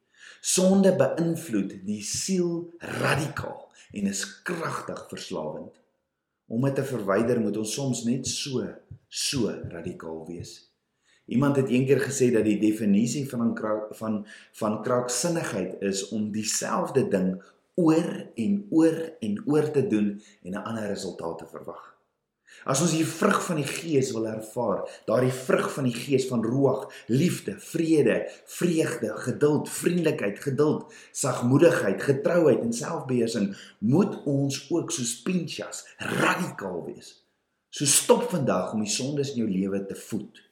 Sonde 0.40 0.92
beïnvloed 0.96 1.78
die 1.86 2.02
siel 2.04 2.66
radikaal 3.00 3.66
en 3.96 4.08
is 4.10 4.24
kragtig 4.46 5.06
verslawend. 5.10 5.74
Om 6.46 6.66
dit 6.68 6.78
te 6.78 6.84
verwyder 6.86 7.40
moet 7.42 7.58
ons 7.58 7.74
soms 7.74 8.04
net 8.06 8.26
so 8.30 8.66
so 9.08 9.50
radikaal 9.70 10.24
wees. 10.26 10.58
Iemand 11.26 11.56
het 11.58 11.70
eendag 11.74 12.04
gesê 12.06 12.28
dat 12.34 12.46
die 12.46 12.58
definisie 12.62 13.24
van 13.30 13.50
van 13.98 14.20
van 14.58 14.82
kraaksinnigheid 14.82 15.80
is 15.82 16.08
om 16.14 16.30
dieselfde 16.34 17.08
ding 17.10 17.34
oor 17.76 18.08
en 18.34 18.66
oor 18.70 18.96
en 19.20 19.42
oor 19.46 19.70
te 19.70 19.86
doen 19.86 20.08
en 20.42 20.52
'n 20.52 20.64
ander 20.64 20.86
resultaat 20.86 21.38
te 21.38 21.46
verwag. 21.46 21.96
As 22.64 22.80
ons 22.80 22.92
hier 22.96 23.06
vrug 23.06 23.44
van 23.44 23.58
die 23.60 23.68
Gees 23.68 24.12
wil 24.14 24.26
ervaar, 24.26 25.02
daardie 25.06 25.32
vrug 25.32 25.68
van 25.74 25.84
die 25.84 25.94
Gees 25.94 26.26
van 26.30 26.44
roeg, 26.44 26.86
liefde, 27.06 27.54
vrede, 27.58 28.16
vreugde, 28.44 29.12
geduld, 29.26 29.68
vriendelikheid, 29.70 30.38
geduld, 30.38 30.94
sagmoedigheid, 31.12 32.02
getrouheid 32.02 32.60
en 32.64 32.72
selfbeheersing, 32.72 33.52
moet 33.78 34.22
ons 34.24 34.70
ook 34.70 34.90
soos 34.90 35.22
Pinchas 35.22 35.84
radikaal 35.98 36.84
wees. 36.86 37.12
So 37.70 37.84
stop 37.84 38.30
vandag 38.30 38.72
om 38.72 38.80
die 38.86 38.90
sondes 38.90 39.34
in 39.34 39.44
jou 39.44 39.50
lewe 39.50 39.84
te 39.86 39.94
voed. 39.94 40.45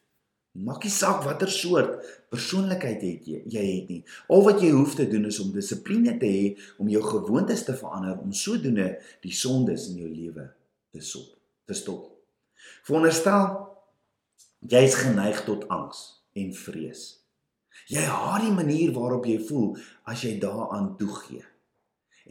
Maak 0.55 0.85
nie 0.87 0.93
saak 0.95 1.25
watter 1.27 1.51
soort 1.51 1.97
persoonlikheid 2.31 3.01
het 3.03 3.27
jy, 3.27 3.41
jy 3.51 3.63
het 3.67 3.89
nie. 3.91 4.03
Al 4.31 4.45
wat 4.47 4.63
jy 4.63 4.71
hoef 4.71 4.95
te 4.95 5.09
doen 5.11 5.27
is 5.27 5.41
om 5.43 5.51
dissipline 5.55 6.15
te 6.21 6.31
hê 6.31 6.45
om 6.79 6.91
jou 6.91 7.03
gewoontes 7.03 7.67
te 7.67 7.75
verander 7.75 8.21
om 8.23 8.31
sodoende 8.31 8.93
die 9.25 9.35
sondes 9.35 9.89
in 9.91 10.05
jou 10.05 10.11
lewe 10.13 10.47
te 10.95 11.03
stop 11.03 11.35
te 11.67 11.77
stop. 11.77 12.11
Veronderstel 12.85 13.51
jy 14.71 14.85
is 14.87 14.97
geneig 15.01 15.43
tot 15.49 15.67
angs 15.73 16.05
en 16.39 16.53
vrees. 16.57 17.05
Jy 17.91 18.05
haat 18.07 18.45
die 18.45 18.55
manier 18.55 18.95
waarop 18.97 19.27
jy 19.29 19.39
voel 19.49 19.75
as 20.09 20.23
jy 20.25 20.37
daaraan 20.41 20.95
toegee. 21.01 21.43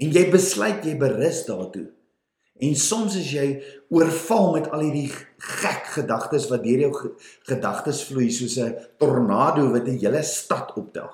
En 0.01 0.13
jy 0.13 0.23
besluit 0.33 0.85
jy 0.85 0.95
berus 0.97 1.43
daartoe. 1.49 1.89
En 2.61 2.75
soms 2.75 3.15
is 3.17 3.31
jy 3.33 3.47
oorval 3.89 4.51
met 4.53 4.69
al 4.71 4.85
hierdie 4.85 5.09
gek 5.37 5.87
gedagtes 5.95 6.47
wat 6.51 6.63
deur 6.63 6.85
jou 6.85 6.91
gedagtes 7.49 8.03
vloei 8.09 8.29
soos 8.31 8.57
'n 8.59 8.75
tornado 8.97 9.71
wat 9.71 9.87
'n 9.87 9.97
hele 9.97 10.23
stad 10.23 10.73
optel. 10.77 11.09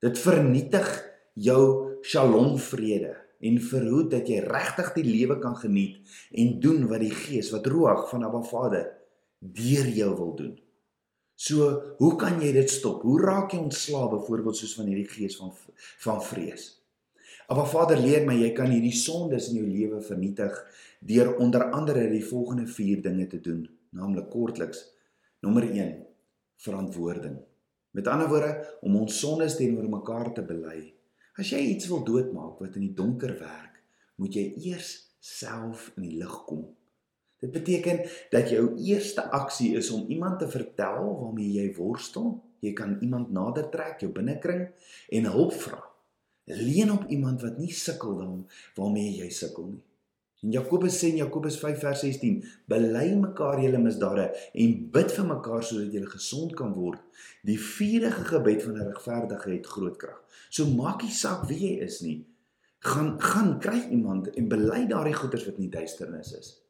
Dit 0.00 0.18
vernietig 0.18 0.88
jou 1.34 1.98
shalom 2.02 2.58
vrede 2.58 3.16
en 3.40 3.60
verhoed 3.60 4.10
dat 4.10 4.28
jy 4.28 4.40
regtig 4.40 4.92
die 4.94 5.04
lewe 5.04 5.38
kan 5.38 5.56
geniet 5.56 5.96
en 6.30 6.60
doen 6.60 6.88
wat 6.88 7.00
die 7.00 7.14
Gees 7.14 7.50
wat 7.50 7.66
roeg 7.66 8.08
van 8.10 8.24
Abba 8.24 8.42
Vader 8.42 8.90
deur 9.38 9.88
jou 9.88 10.16
wil 10.16 10.34
doen. 10.34 10.60
So, 11.34 11.94
hoe 11.98 12.16
kan 12.16 12.40
jy 12.40 12.52
dit 12.52 12.70
stop? 12.70 13.02
Hoe 13.02 13.20
raak 13.20 13.52
jy 13.52 13.58
ontslae 13.58 14.08
byvoorbeeld 14.12 14.56
soos 14.56 14.74
van 14.78 14.86
hierdie 14.86 15.08
gees 15.08 15.36
van 15.36 15.50
van 16.04 16.22
vrees? 16.22 16.81
Abba 17.48 17.66
Vader 17.68 18.00
leer 18.00 18.26
my 18.26 18.38
jy 18.38 18.52
kan 18.56 18.70
hierdie 18.70 18.96
sondes 18.96 19.50
in 19.50 19.60
jou 19.60 19.68
lewe 19.68 20.00
vernietig 20.04 20.56
deur 21.00 21.34
onder 21.42 21.68
andere 21.70 22.08
die 22.10 22.24
volgende 22.24 22.66
4 22.66 23.02
dinge 23.02 23.26
te 23.26 23.40
doen, 23.40 23.66
naamlik 23.90 24.30
kortliks. 24.30 24.84
Nommer 25.42 25.66
1: 25.68 25.94
verantwoording. 26.62 27.38
Met 27.92 28.08
ander 28.08 28.28
woorde, 28.28 28.56
om 28.80 28.96
ons 29.02 29.18
sondes 29.18 29.56
teenoor 29.58 29.88
mekaar 29.90 30.32
te 30.32 30.44
bely 30.46 30.92
As 31.40 31.48
jy 31.48 31.62
iets 31.72 31.88
wil 31.88 32.02
doodmaak 32.04 32.58
wat 32.60 32.74
in 32.76 32.84
die 32.84 32.96
donker 32.96 33.32
werk, 33.40 33.78
moet 34.20 34.36
jy 34.36 34.50
eers 34.68 34.92
self 35.22 35.88
in 35.96 36.04
die 36.04 36.18
lig 36.20 36.34
kom. 36.48 36.66
Dit 37.42 37.54
beteken 37.54 38.02
dat 38.30 38.52
jou 38.52 38.66
eerste 38.84 39.24
aksie 39.34 39.72
is 39.78 39.88
om 39.90 40.10
iemand 40.12 40.42
te 40.42 40.48
vertel 40.50 41.08
waarmee 41.22 41.56
jy 41.56 41.70
worstel. 41.78 42.36
Jy 42.62 42.74
kan 42.78 42.98
iemand 43.02 43.32
nader 43.34 43.66
trek, 43.72 44.04
jou 44.04 44.12
binnekring 44.14 44.68
en 45.10 45.32
hulp 45.32 45.56
vra. 45.64 45.80
Leen 46.44 46.90
op 46.90 47.06
iemand 47.08 47.42
wat 47.42 47.58
nie 47.58 47.72
sukkel 47.72 48.16
dan 48.18 48.46
waarmee 48.74 49.16
jy 49.20 49.30
sukkel 49.30 49.66
nie. 49.70 49.82
En 50.42 50.50
Jakobus 50.50 50.96
sê 50.98 51.12
in 51.12 51.20
Jakobus 51.20 51.58
5 51.60 51.78
vers 51.78 52.00
16: 52.02 52.40
Bely 52.66 53.12
mekaar 53.14 53.60
julle 53.62 53.78
misdade 53.78 54.24
en 54.64 54.72
bid 54.96 55.14
vir 55.14 55.28
mekaar 55.28 55.62
sodat 55.62 55.94
julle 55.94 56.10
gesond 56.10 56.56
kan 56.58 56.72
word. 56.74 56.98
Die 57.46 57.58
vurige 57.62 58.24
gebed 58.26 58.62
van 58.64 58.74
'n 58.74 58.88
regverdige 58.88 59.50
het 59.50 59.66
groot 59.66 59.96
krag. 59.96 60.18
So 60.50 60.66
maak 60.66 61.02
nie 61.02 61.14
saak 61.14 61.46
wie 61.46 61.60
jy 61.60 61.74
is 61.86 62.00
nie. 62.00 62.26
Gaan 62.78 63.20
gaan 63.20 63.60
kry 63.60 63.86
iemand 63.90 64.30
en 64.34 64.48
bely 64.48 64.86
daardie 64.86 65.14
goeders 65.14 65.46
wat 65.46 65.58
nie 65.58 65.70
duisternis 65.70 66.32
is. 66.38 66.61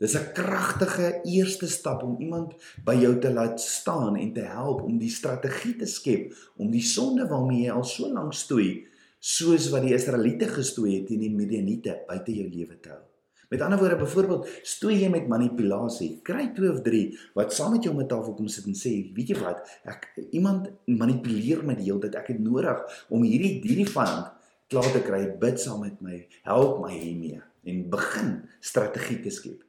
Dis 0.00 0.16
'n 0.16 0.32
kragtige 0.32 1.20
eerste 1.28 1.66
stap 1.68 2.02
om 2.02 2.16
iemand 2.24 2.54
by 2.84 2.94
jou 2.96 3.18
te 3.20 3.32
laat 3.32 3.60
staan 3.60 4.16
en 4.16 4.32
te 4.32 4.40
help 4.40 4.80
om 4.82 4.96
die 4.98 5.10
strategie 5.12 5.76
te 5.76 5.86
skep 5.86 6.32
om 6.56 6.70
die 6.70 6.82
sonde 6.82 7.26
waarmee 7.28 7.66
jy 7.66 7.74
al 7.74 7.84
so 7.84 8.08
lank 8.08 8.32
stoei 8.32 8.86
soos 9.18 9.68
wat 9.68 9.84
die 9.84 9.92
Israeliete 9.92 10.48
gestoei 10.48 10.94
het 10.94 11.06
teen 11.10 11.20
die 11.20 11.34
Midianiete 11.34 11.98
buite 12.08 12.32
jou 12.32 12.48
lewe 12.48 12.80
te 12.80 12.94
hou. 12.94 13.02
Met 13.50 13.60
ander 13.60 13.78
woorde, 13.78 14.00
byvoorbeeld, 14.00 14.48
stoei 14.62 15.02
jy 15.02 15.12
met 15.12 15.28
manipulasie. 15.28 16.20
Kry 16.24 16.48
2 16.56 16.72
of 16.72 16.82
3 16.82 17.04
wat 17.34 17.52
saam 17.52 17.76
met 17.76 17.84
jou 17.84 17.94
met 17.94 18.08
tafel 18.08 18.34
kom 18.34 18.48
sit 18.48 18.64
en 18.64 18.74
sê, 18.74 19.12
"Weet 19.12 19.28
jy 19.28 19.40
wat? 19.44 19.80
Ek 19.84 20.08
iemand 20.30 20.70
manipuleer 20.86 21.64
my 21.64 21.74
die 21.74 21.92
hele 21.92 22.00
tyd. 22.00 22.14
Ek 22.14 22.28
het 22.28 22.38
nodig 22.40 23.04
om 23.10 23.22
hierdie 23.22 23.60
hierdie 23.60 23.92
vyand 23.92 24.32
klaar 24.68 24.92
te 24.92 25.02
kry. 25.02 25.36
Bid 25.38 25.60
saam 25.60 25.80
met 25.80 26.00
my. 26.00 26.26
Help 26.42 26.80
my 26.80 26.98
hiermee." 26.98 27.42
En 27.64 27.90
begin 27.90 28.48
strategie 28.60 29.20
te 29.20 29.30
skep 29.30 29.62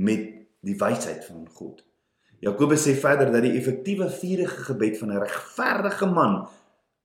met 0.00 0.26
die 0.64 0.76
wysheid 0.80 1.24
van 1.28 1.46
God. 1.56 1.84
Jakobus 2.40 2.86
sê 2.86 2.94
verder 2.96 3.28
dat 3.32 3.44
die 3.44 3.56
effektiewe 3.58 4.08
vurige 4.12 4.64
gebed 4.70 4.96
van 4.98 5.12
'n 5.12 5.22
regverdige 5.24 6.06
man 6.06 6.48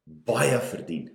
baie 0.03 0.59
verdien. 0.59 1.11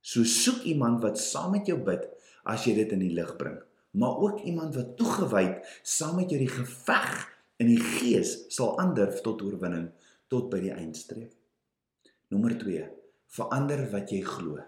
So 0.00 0.22
soek 0.22 0.62
iemand 0.62 1.02
wat 1.02 1.18
saam 1.18 1.50
met 1.50 1.66
jou 1.66 1.78
bid 1.78 2.06
as 2.44 2.64
jy 2.64 2.74
dit 2.74 2.92
in 2.92 2.98
die 2.98 3.14
lig 3.14 3.36
bring, 3.36 3.58
maar 3.90 4.16
ook 4.16 4.40
iemand 4.44 4.74
wat 4.74 4.96
toegewyd 4.96 5.64
saam 5.82 6.16
met 6.16 6.30
jou 6.30 6.38
die 6.38 6.48
geveg 6.52 7.30
in 7.56 7.66
die 7.66 7.80
gees 7.80 8.44
sal 8.48 8.78
aandurf 8.78 9.20
tot 9.20 9.42
oorwinning 9.42 9.90
tot 10.28 10.50
by 10.50 10.60
die 10.60 10.74
eindstreep. 10.74 11.32
Nommer 12.28 12.58
2: 12.58 12.84
Verander 13.26 13.90
wat 13.90 14.10
jy 14.10 14.20
glo. 14.20 14.58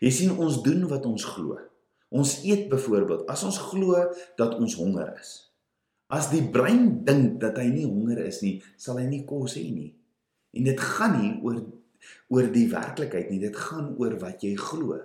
Jy 0.00 0.10
sien 0.10 0.38
ons 0.38 0.62
doen 0.62 0.88
wat 0.88 1.06
ons 1.06 1.24
glo. 1.24 1.58
Ons 2.08 2.42
eet 2.44 2.68
byvoorbeeld 2.68 3.26
as 3.28 3.42
ons 3.44 3.58
glo 3.58 4.08
dat 4.36 4.54
ons 4.54 4.74
honger 4.74 5.12
is. 5.20 5.47
As 6.08 6.30
die 6.32 6.44
brein 6.48 7.04
dink 7.04 7.36
dat 7.42 7.58
hy 7.60 7.66
nie 7.68 7.84
honger 7.84 8.22
is 8.24 8.40
nie, 8.40 8.56
sal 8.80 8.96
hy 8.96 9.04
nie 9.10 9.24
kos 9.28 9.58
hê 9.60 9.66
nie. 9.68 9.90
En 10.56 10.64
dit 10.64 10.80
gaan 10.80 11.18
nie 11.20 11.34
oor 11.44 11.60
oor 12.30 12.46
die 12.54 12.68
werklikheid 12.70 13.26
nie, 13.28 13.40
dit 13.42 13.56
gaan 13.58 13.90
oor 13.98 14.14
wat 14.22 14.44
jy 14.46 14.54
glo. 14.56 14.96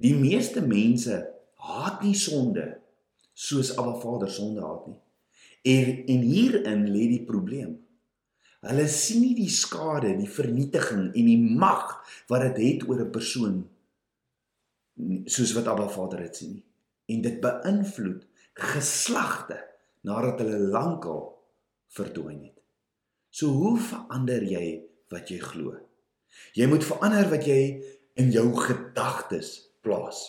Die 0.00 0.14
meeste 0.16 0.62
mense 0.64 1.20
haat 1.62 2.00
nie 2.02 2.16
sonde 2.18 2.64
soos 3.36 3.74
Abba 3.78 3.92
Vader 4.00 4.30
sonde 4.32 4.64
haat 4.64 4.88
nie. 4.88 4.98
En 5.74 5.90
en 6.14 6.24
hierin 6.26 6.86
lê 6.90 7.06
die 7.12 7.22
probleem. 7.28 7.76
Hulle 8.64 8.86
sien 8.88 9.20
nie 9.20 9.34
die 9.36 9.52
skade, 9.52 10.14
die 10.16 10.30
vernietiging 10.30 11.10
en 11.12 11.28
die 11.28 11.38
mag 11.60 12.00
wat 12.32 12.46
dit 12.48 12.62
het 12.64 12.88
oor 12.88 13.04
'n 13.04 13.12
persoon 13.12 13.62
soos 15.26 15.52
wat 15.54 15.68
Abba 15.68 15.88
Vader 15.88 16.24
dit 16.26 16.36
sien 16.36 16.52
nie. 16.56 16.64
En 17.12 17.22
dit 17.22 17.40
beïnvloed 17.40 18.26
geslagte 18.54 19.60
nadat 20.04 20.42
hulle 20.44 20.58
lankal 20.72 21.22
verdwyn 21.94 22.42
het. 22.44 22.58
So 23.34 23.50
hoe 23.56 23.76
verander 23.80 24.44
jy 24.46 24.66
wat 25.10 25.30
jy 25.32 25.40
glo? 25.42 25.74
Jy 26.54 26.68
moet 26.70 26.86
verander 26.86 27.28
wat 27.32 27.46
jy 27.48 27.60
in 28.20 28.30
jou 28.34 28.46
gedagtes 28.58 29.56
plaas. 29.82 30.22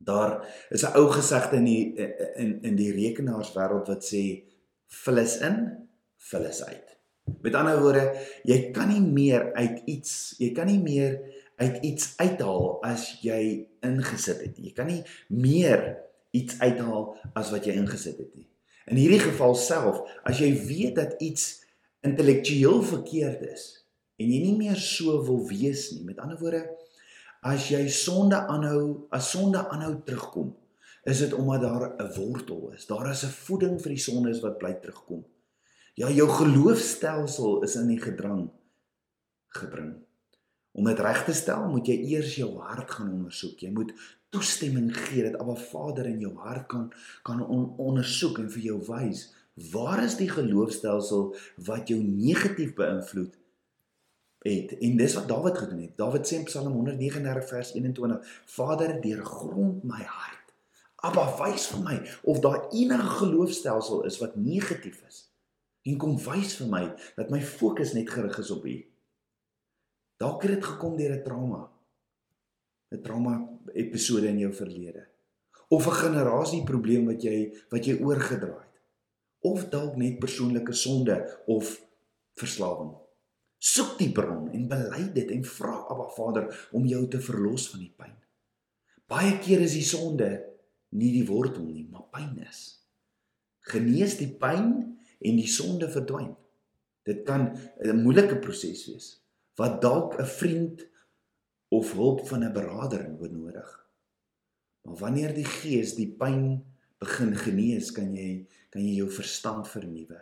Daar 0.00 0.40
is 0.70 0.82
'n 0.82 0.96
ou 0.96 1.10
gesegde 1.12 1.56
in 1.56 1.64
die 1.64 1.94
in 2.36 2.62
in 2.62 2.76
die 2.76 2.92
rekenaarswêreld 2.92 3.86
wat 3.86 4.04
sê 4.04 4.42
vullis 4.86 5.38
in, 5.38 5.88
vullis 6.16 6.64
uit. 6.64 6.88
Met 7.42 7.54
ander 7.54 7.80
woorde, 7.80 8.16
jy 8.42 8.70
kan 8.70 8.88
nie 8.88 9.00
meer 9.00 9.52
uit 9.52 9.82
iets, 9.86 10.34
jy 10.38 10.52
kan 10.52 10.66
nie 10.66 10.80
meer 10.82 11.20
uit 11.56 11.82
iets 11.84 12.14
uithaal 12.16 12.82
as 12.82 13.20
jy 13.22 13.68
ingesit 13.80 14.40
het. 14.40 14.56
Jy 14.58 14.72
kan 14.72 14.86
nie 14.86 15.04
meer 15.28 15.98
iets 16.30 16.58
uithaal 16.58 17.16
as 17.34 17.50
wat 17.50 17.64
jy 17.64 17.72
ingesit 17.72 18.18
het 18.18 18.34
nie. 18.34 18.49
In 18.90 18.98
hierdie 18.98 19.22
geval 19.22 19.54
self, 19.54 20.02
as 20.26 20.40
jy 20.42 20.50
weet 20.66 20.96
dat 20.98 21.20
iets 21.22 21.60
intellektueel 22.06 22.82
verkeerd 22.82 23.44
is 23.46 23.66
en 24.20 24.28
jy 24.28 24.40
nie 24.42 24.56
meer 24.58 24.76
so 24.76 25.20
wil 25.24 25.44
wees 25.48 25.86
nie. 25.94 26.02
Met 26.04 26.18
ander 26.20 26.36
woorde, 26.40 26.64
as 27.46 27.70
jy 27.70 27.86
sonde 27.88 28.36
aanhou, 28.52 29.06
as 29.14 29.30
sonde 29.32 29.62
aanhou 29.72 29.94
terugkom, 30.04 30.50
is 31.08 31.22
dit 31.24 31.32
omdat 31.32 31.62
daar 31.62 31.84
'n 31.96 32.12
wortel 32.18 32.72
is. 32.76 32.86
Daar 32.86 33.10
is 33.10 33.24
'n 33.24 33.32
voeding 33.46 33.80
vir 33.80 33.92
die 33.94 34.04
sondes 34.08 34.40
wat 34.40 34.58
bly 34.58 34.74
terugkom. 34.74 35.24
Ja, 35.94 36.10
jou 36.10 36.28
geloofstelsel 36.28 37.62
is 37.62 37.76
in 37.76 37.86
die 37.86 38.00
gedrang 38.00 38.50
gebring. 39.48 39.94
Om 40.72 40.84
dit 40.84 40.98
reg 40.98 41.24
te 41.24 41.32
stel, 41.32 41.68
moet 41.68 41.86
jy 41.86 41.96
eers 42.14 42.36
jou 42.36 42.58
hart 42.58 42.90
gaan 42.90 43.12
ondersoek. 43.12 43.58
Jy 43.60 43.70
moet 43.70 43.92
toestemming 44.30 44.90
gee 44.96 45.26
dat 45.26 45.40
Abba 45.40 45.54
Vader 45.54 46.06
in 46.06 46.20
jou 46.22 46.34
hart 46.38 46.66
kan 46.70 46.88
kan 47.26 47.42
on, 47.46 47.74
ondersoek 47.76 48.38
en 48.38 48.50
vir 48.50 48.62
jou 48.70 48.78
wys 48.88 49.28
waar 49.72 50.02
is 50.04 50.16
die 50.16 50.30
geloofstelsel 50.30 51.34
wat 51.66 51.90
jou 51.90 51.98
negatief 52.00 52.74
beïnvloed 52.78 53.34
het. 54.46 54.72
En 54.78 54.96
dis 54.96 55.14
wat 55.14 55.28
Dawid 55.28 55.58
gedoen 55.58 55.82
het. 55.84 55.96
Dawid 56.00 56.28
sê 56.28 56.38
in 56.38 56.46
Psalm 56.48 56.72
139 56.72 57.48
vers 57.48 57.72
21: 57.74 58.36
Vader, 58.46 58.94
deurgrond 59.02 59.82
my 59.84 60.00
hart. 60.00 60.54
Abba, 61.04 61.26
wys 61.40 61.66
vir 61.72 61.82
my 61.84 61.98
of 62.28 62.40
daar 62.44 62.68
enige 62.70 63.18
geloofstelsel 63.20 64.04
is 64.08 64.18
wat 64.20 64.36
negatief 64.36 65.02
is 65.08 65.26
en 65.88 65.96
kom 65.96 66.18
wys 66.20 66.58
vir 66.58 66.68
my 66.68 66.82
dat 67.16 67.30
my 67.32 67.40
fokus 67.40 67.94
net 67.96 68.10
gerig 68.12 68.36
is 68.38 68.50
op 68.52 68.66
U. 68.68 68.74
Dalk 70.20 70.42
het 70.44 70.58
dit 70.58 70.64
gekom 70.64 70.96
deur 70.96 71.14
'n 71.16 71.24
trauma. 71.24 71.70
'n 72.92 73.02
Trauma 73.02 73.49
episode 73.74 74.28
in 74.28 74.38
jou 74.38 74.52
verlede. 74.52 75.06
Of 75.68 75.86
'n 75.86 76.00
generasie 76.04 76.64
probleem 76.64 77.06
wat 77.06 77.22
jy 77.22 77.52
wat 77.70 77.84
jy 77.86 78.00
oorgedra 78.00 78.58
het. 78.58 78.80
Of 79.40 79.68
dalk 79.68 79.96
net 79.96 80.18
persoonlike 80.18 80.72
sonde 80.72 81.38
of 81.46 81.86
verslawing. 82.34 82.94
Soek 83.58 83.98
die 83.98 84.12
bron 84.12 84.50
en 84.50 84.68
bely 84.68 85.12
dit 85.12 85.30
en 85.30 85.44
vra 85.44 85.84
Abba 85.92 86.08
Vader 86.16 86.68
om 86.72 86.86
jou 86.86 87.08
te 87.08 87.20
verlos 87.20 87.68
van 87.70 87.80
die 87.80 87.94
pyn. 87.96 88.16
Baie 89.06 89.38
keer 89.38 89.60
is 89.60 89.72
die 89.72 89.84
sonde 89.84 90.30
nie 90.88 91.12
die 91.12 91.26
wortel 91.26 91.64
nie, 91.64 91.88
maar 91.90 92.08
pyn 92.10 92.38
is. 92.48 92.80
Genees 93.60 94.16
die 94.16 94.30
pyn 94.32 94.96
en 95.20 95.36
die 95.36 95.48
sonde 95.48 95.90
verdwyn. 95.92 96.36
Dit 97.04 97.24
kan 97.24 97.56
'n 97.84 98.02
moeilike 98.02 98.38
proses 98.38 98.86
wees 98.86 99.20
wat 99.56 99.80
dalk 99.82 100.18
'n 100.18 100.26
vriend 100.26 100.89
of 101.70 101.92
hulp 101.92 102.26
van 102.28 102.44
'n 102.44 102.52
beraader 102.52 103.04
benodig. 103.18 103.70
Maar 104.82 104.96
wanneer 104.96 105.34
die 105.34 105.44
Gees 105.44 105.94
die 105.94 106.10
pyn 106.18 106.64
begin 106.98 107.36
genees, 107.36 107.92
kan 107.92 108.14
jy 108.14 108.46
kan 108.70 108.82
jy 108.82 108.94
jou 109.02 109.10
verstand 109.10 109.68
vernuwe. 109.68 110.20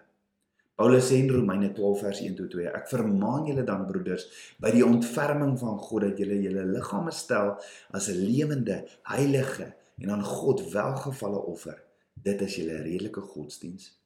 Paulus 0.75 1.09
sê 1.11 1.19
in 1.19 1.31
Romeine 1.31 1.73
12 1.73 2.01
vers 2.01 2.21
1 2.21 2.35
tot 2.35 2.51
2: 2.51 2.71
Ek 2.71 2.89
vermaan 2.89 3.47
julle 3.47 3.65
dan 3.65 3.87
broeders 3.87 4.29
by 4.59 4.71
die 4.71 4.87
ontferming 4.87 5.59
van 5.59 5.79
God 5.79 6.03
dat 6.03 6.19
julle 6.19 6.39
julle 6.43 6.65
liggame 6.65 7.11
stel 7.11 7.57
as 7.91 8.09
'n 8.09 8.21
lewende, 8.25 8.87
heilige 9.03 9.75
en 9.99 10.11
aan 10.11 10.25
God 10.25 10.73
welgevalle 10.73 11.39
offer. 11.39 11.83
Dit 12.15 12.41
is 12.41 12.57
julle 12.57 12.83
redelike 12.83 13.21
godsdiens 13.21 13.99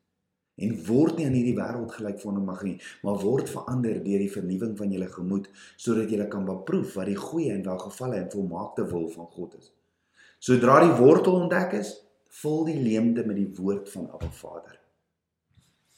en 0.57 0.75
word 0.87 1.17
nie 1.17 1.27
aan 1.27 1.37
hierdie 1.37 1.57
wêreld 1.57 1.93
gelyk 1.97 2.21
van 2.21 2.37
'n 2.37 2.45
magie, 2.45 2.77
maar 3.03 3.23
word 3.23 3.49
verander 3.49 4.03
deur 4.05 4.19
die 4.19 4.33
vernuwing 4.33 4.77
van 4.77 4.93
julle 4.93 5.09
gemoed 5.09 5.49
sodat 5.77 6.11
julle 6.11 6.29
kan 6.29 6.45
beproef 6.45 6.95
wat 6.95 7.07
die 7.07 7.17
goeie 7.17 7.53
en 7.53 7.63
welgevalle 7.63 8.17
en 8.17 8.31
volmaakte 8.31 8.87
wil 8.87 9.09
van 9.09 9.27
God 9.27 9.55
is. 9.59 9.73
Sodra 10.39 10.81
die 10.81 10.97
wortel 10.99 11.41
ontdek 11.41 11.73
is, 11.73 11.97
vul 12.43 12.65
die 12.65 12.79
leemte 12.81 13.25
met 13.27 13.37
die 13.37 13.53
woord 13.57 13.91
van 13.91 14.11
Abba 14.11 14.31
Vader. 14.31 14.79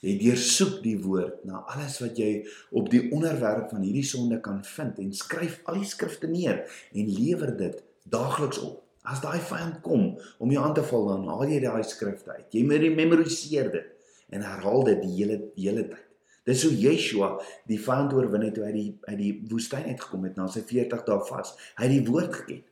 Jy 0.04 0.18
deursoek 0.20 0.82
die 0.84 0.98
woord 1.00 1.44
na 1.48 1.62
alles 1.72 1.96
wat 2.02 2.18
jy 2.20 2.44
op 2.76 2.90
die 2.92 3.06
onderwerp 3.10 3.70
van 3.70 3.80
hierdie 3.86 4.04
sonde 4.04 4.40
kan 4.44 4.60
vind 4.64 4.98
en 5.00 5.14
skryf 5.16 5.62
al 5.64 5.80
die 5.80 5.88
skrifte 5.88 6.28
neer 6.28 6.66
en 6.92 7.08
lewer 7.08 7.56
dit 7.56 7.80
daagliks 8.12 8.60
op. 8.60 8.82
As 9.04 9.20
daai 9.20 9.40
vyand 9.40 9.80
kom 9.84 10.18
om 10.38 10.52
jou 10.52 10.64
aan 10.64 10.76
te 10.76 10.84
val, 10.84 11.08
dan 11.08 11.26
haal 11.28 11.48
jy 11.48 11.60
daai 11.60 11.84
skrifte 11.84 12.36
uit. 12.36 12.56
Jy 12.56 12.92
memoriseer 12.96 13.72
dit 13.72 13.93
en 14.28 14.44
herhaal 14.44 14.84
dit 14.84 15.02
die 15.02 15.12
hele 15.18 15.38
hele 15.56 15.88
tyd. 15.88 16.10
Dis 16.44 16.62
hoe 16.66 16.74
Yeshua 16.76 17.30
die 17.68 17.80
vyand 17.80 18.12
oorwin 18.12 18.44
het 18.44 18.54
toe 18.58 18.66
hy 18.66 18.72
die 18.74 18.88
uit 19.06 19.18
die 19.18 19.32
woestyn 19.48 19.86
uitgekom 19.88 20.26
het 20.28 20.36
na 20.36 20.46
sy 20.52 20.60
40 20.68 21.04
dae 21.06 21.20
vas. 21.30 21.54
Hy 21.78 21.88
het 21.88 21.94
die 21.94 22.06
woord 22.10 22.34
geken. 22.36 22.62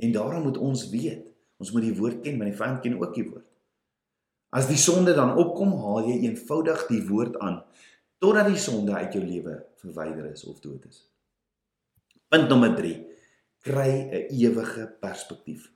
En 0.00 0.12
daarom 0.14 0.46
moet 0.46 0.60
ons 0.62 0.84
weet, 0.92 1.26
ons 1.60 1.72
moet 1.74 1.84
die 1.88 1.96
woord 1.98 2.22
ken, 2.24 2.38
want 2.40 2.52
die 2.52 2.56
vyand 2.56 2.82
ken 2.84 2.96
ook 3.00 3.14
die 3.16 3.26
woord. 3.26 3.46
As 4.54 4.70
die 4.70 4.78
sonde 4.80 5.12
dan 5.14 5.36
opkom, 5.38 5.74
haal 5.82 6.08
jy 6.08 6.20
eenvoudig 6.24 6.86
die 6.88 7.02
woord 7.06 7.38
aan 7.42 7.60
totdat 8.20 8.50
die 8.50 8.60
sonde 8.60 8.92
uit 8.92 9.14
jou 9.16 9.22
lewe 9.24 9.54
verwyder 9.80 10.26
is 10.28 10.44
of 10.44 10.58
dood 10.60 10.84
is. 10.88 11.06
Punt 12.28 12.50
nommer 12.52 12.74
3: 12.76 12.94
kry 13.64 13.90
'n 14.08 14.26
ewige 14.28 14.86
perspektief. 15.00 15.70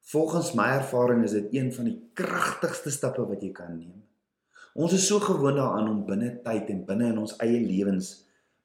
Volgens 0.00 0.52
my 0.52 0.68
ervaring 0.80 1.24
is 1.24 1.30
dit 1.30 1.48
een 1.54 1.72
van 1.72 1.84
die 1.84 2.10
kragtigste 2.12 2.90
stappe 2.90 3.26
wat 3.26 3.42
jy 3.42 3.50
kan 3.52 3.76
neem. 3.76 4.02
Ons 4.74 4.92
is 4.92 5.06
so 5.06 5.18
gewoond 5.18 5.56
daaraan 5.58 5.88
om 5.90 6.04
binne 6.06 6.36
tyd 6.44 6.68
en 6.70 6.84
binne 6.86 7.10
in 7.10 7.18
ons 7.18 7.34
eie 7.42 7.58
lewens 7.58 8.12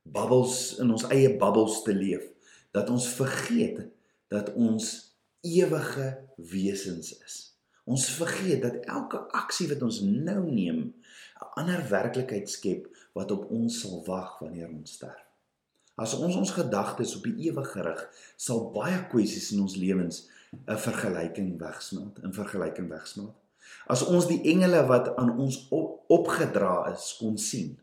bubbels 0.06 0.78
in 0.84 0.92
ons 0.94 1.08
eie 1.10 1.32
bubbels 1.34 1.82
te 1.86 1.94
leef 1.98 2.28
dat 2.76 2.92
ons 2.94 3.08
vergeet 3.18 3.82
dat 4.30 4.52
ons 4.54 4.92
ewige 5.46 6.08
wesens 6.36 7.14
is. 7.26 7.36
Ons 7.86 8.10
vergeet 8.18 8.62
dat 8.62 8.86
elke 8.90 9.22
aksie 9.38 9.68
wat 9.70 9.82
ons 9.86 10.02
nou 10.02 10.44
neem 10.46 10.94
'n 11.42 11.50
ander 11.62 11.82
werklikheid 11.90 12.50
skep 12.50 12.88
wat 13.14 13.32
op 13.32 13.50
ons 13.52 13.82
sal 13.82 14.04
wag 14.06 14.40
wanneer 14.40 14.70
ons 14.70 14.94
sterf. 14.94 15.22
As 15.96 16.14
ons 16.14 16.36
ons 16.36 16.52
gedagtes 16.52 17.16
op 17.16 17.24
die 17.24 17.48
ewige 17.48 17.82
rig, 17.82 18.02
sal 18.36 18.72
baie 18.72 19.08
kwessies 19.10 19.52
in 19.52 19.62
ons 19.62 19.76
lewens 19.76 20.28
'n 20.68 20.78
vergelyking 20.78 21.60
wegsmelt, 21.60 22.20
'n 22.24 22.34
vergelyking 22.34 22.90
wegsmelt. 22.90 23.36
As 23.88 24.04
ons 24.04 24.28
die 24.28 24.42
engele 24.44 24.86
wat 24.88 25.16
aan 25.16 25.38
ons 25.38 25.68
op, 25.70 25.95
opgedra 26.08 26.92
is 26.94 27.14
kon 27.20 27.38
sien 27.38 27.76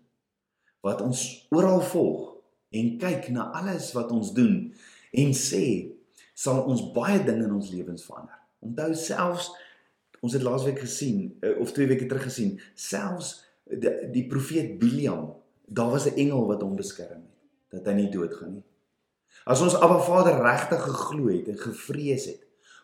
wat 0.83 1.03
ons 1.05 1.47
oral 1.55 1.83
volg 1.93 2.33
en 2.75 2.97
kyk 2.99 3.29
na 3.35 3.51
alles 3.59 3.93
wat 3.97 4.11
ons 4.15 4.33
doen 4.35 4.73
en 5.13 5.35
sê 5.37 5.65
sal 6.35 6.65
ons 6.67 6.85
baie 6.95 7.21
dinge 7.23 7.45
in 7.45 7.55
ons 7.55 7.71
lewens 7.71 8.05
verander. 8.07 8.39
Onthou 8.65 8.95
selfs 8.99 9.51
ons 10.23 10.35
het 10.35 10.43
laasweek 10.43 10.81
gesien 10.83 11.33
eh, 11.43 11.57
of 11.61 11.75
twee 11.75 11.91
weke 11.91 12.07
terug 12.07 12.27
gesien 12.31 12.57
selfs 12.79 13.41
die, 13.67 13.93
die 14.15 14.27
profeet 14.31 14.79
Biliam 14.81 15.33
daar 15.67 15.91
was 15.91 16.07
'n 16.07 16.17
engel 16.17 16.47
wat 16.47 16.63
hom 16.63 16.77
beskerm 16.77 17.23
het 17.23 17.33
dat 17.73 17.87
hy 17.87 17.93
nie 17.93 18.11
doodgaan 18.11 18.53
nie. 18.53 18.65
As 19.45 19.61
ons 19.65 19.75
Abba 19.75 19.99
Vader 19.99 20.43
regtig 20.43 20.83
geglo 20.83 21.29
het 21.33 21.49
en 21.49 21.59
gevrees 21.59 22.27
het 22.27 22.43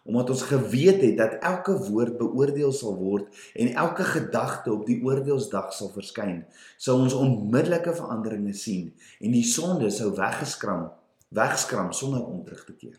omdat 0.09 0.31
ons 0.33 0.43
geweet 0.49 1.03
het 1.05 1.19
dat 1.21 1.35
elke 1.45 1.75
woord 1.89 2.17
beoordeel 2.21 2.73
sal 2.73 2.97
word 2.97 3.29
en 3.61 3.75
elke 3.77 4.07
gedagte 4.09 4.73
op 4.73 4.87
die 4.89 5.03
oordeelsdag 5.05 5.69
sal 5.77 5.91
verskyn, 5.93 6.47
sou 6.81 6.97
ons 7.03 7.17
onmiddellike 7.17 7.93
veranderinge 7.99 8.55
sien 8.57 8.89
en 9.21 9.37
die 9.37 9.45
sonde 9.45 9.91
sou 9.93 10.15
weggeskram, 10.17 10.89
wegskram 11.37 11.93
sonder 11.93 12.25
om 12.25 12.41
terug 12.47 12.65
te 12.65 12.77
keer. 12.79 12.97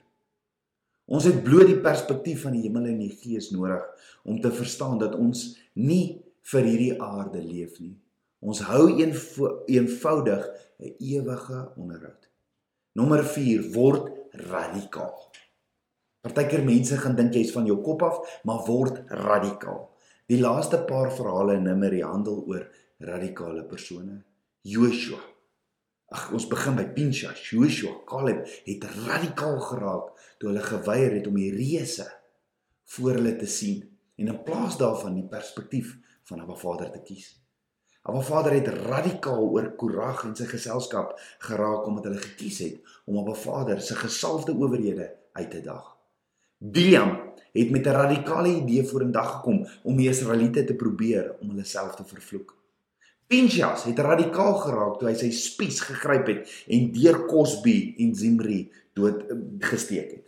Ons 1.09 1.25
het 1.25 1.41
bloot 1.41 1.65
die 1.71 1.79
perspektief 1.81 2.43
van 2.45 2.53
die 2.53 2.67
hemel 2.67 2.91
en 2.91 3.01
die 3.01 3.15
gees 3.17 3.49
nodig 3.55 3.81
om 4.21 4.37
te 4.43 4.51
verstaan 4.53 4.99
dat 5.01 5.17
ons 5.17 5.55
nie 5.73 6.21
vir 6.51 6.69
hierdie 6.69 6.93
aarde 7.01 7.41
leef 7.41 7.79
nie. 7.81 7.95
Ons 8.39 8.61
hou 8.69 8.85
een 8.93 9.15
eenvoudig 9.67 10.45
'n 10.79 10.93
ewige 10.99 11.71
onderhoud. 11.75 12.29
Nommer 12.93 13.25
4 13.25 13.71
word 13.73 14.13
radikaal. 14.31 15.17
Partykeer 16.21 16.65
mense 16.67 16.97
gaan 16.99 17.15
dink 17.15 17.33
jy's 17.37 17.53
van 17.55 17.67
jou 17.69 17.77
kop 17.83 18.03
af, 18.03 18.17
maar 18.43 18.65
word 18.67 18.97
radikaal. 19.07 19.85
Die 20.27 20.39
laaste 20.41 20.81
paar 20.85 21.13
verhale 21.15 21.55
in 21.55 21.63
Numeri 21.63 22.01
handel 22.03 22.41
oor 22.43 22.65
radikale 22.99 23.63
persone. 23.63 24.17
Joshua. 24.67 25.19
Ag, 26.11 26.31
ons 26.35 26.47
begin 26.51 26.75
by 26.75 26.83
Pinchas. 26.93 27.45
Joshua, 27.53 27.93
Caleb 28.09 28.43
het 28.65 28.87
radikaal 29.05 29.59
geraak 29.63 30.11
toe 30.41 30.49
hulle 30.49 30.63
geweier 30.65 31.15
het 31.19 31.29
om 31.29 31.37
die 31.39 31.53
reëse 31.53 32.07
voor 32.95 33.19
hulle 33.19 33.35
te 33.39 33.47
sien 33.47 33.85
en 34.19 34.33
in 34.33 34.41
plaas 34.43 34.75
daarvan 34.77 35.15
die 35.15 35.27
perspektief 35.31 35.95
van 36.27 36.41
'n 36.41 36.57
Vader 36.57 36.91
te 36.91 37.01
kies. 37.01 37.37
Abba 38.01 38.21
Vader 38.21 38.51
het 38.51 38.67
radikaal 38.67 39.43
oor 39.53 39.75
Korag 39.75 40.23
en 40.25 40.35
sy 40.35 40.45
geselskap 40.45 41.19
geraak 41.39 41.87
omdat 41.87 42.03
hulle 42.03 42.21
gekies 42.23 42.59
het 42.59 42.81
om 43.05 43.17
Abba 43.17 43.33
Vader 43.33 43.81
se 43.81 43.95
gesalfde 43.95 44.51
owerhede 44.51 45.15
uit 45.33 45.51
te 45.51 45.61
daag. 45.61 45.98
Biliam 46.59 47.15
het 47.51 47.71
met 47.71 47.85
'n 47.85 47.97
radikale 48.01 48.49
idee 48.61 48.83
vorendag 48.83 49.31
gekom 49.35 49.67
om 49.83 49.97
die 49.97 50.09
Israeliete 50.09 50.63
te 50.63 50.75
probeer 50.75 51.35
om 51.39 51.49
hulle 51.49 51.63
self 51.63 51.95
te 51.95 52.05
vervloek. 52.05 52.57
Pinchas 53.27 53.83
het 53.83 53.99
radikaal 53.99 54.53
geraak 54.53 54.99
toe 54.99 55.07
hy 55.09 55.15
sy 55.15 55.31
spies 55.31 55.79
gegryp 55.79 56.27
het 56.27 56.65
en 56.67 56.91
deur 56.91 57.25
Cosby 57.25 57.95
en 57.97 58.15
Zimri 58.15 58.71
dood 58.93 59.23
eh, 59.29 59.37
gesteek 59.59 60.11
het. 60.11 60.25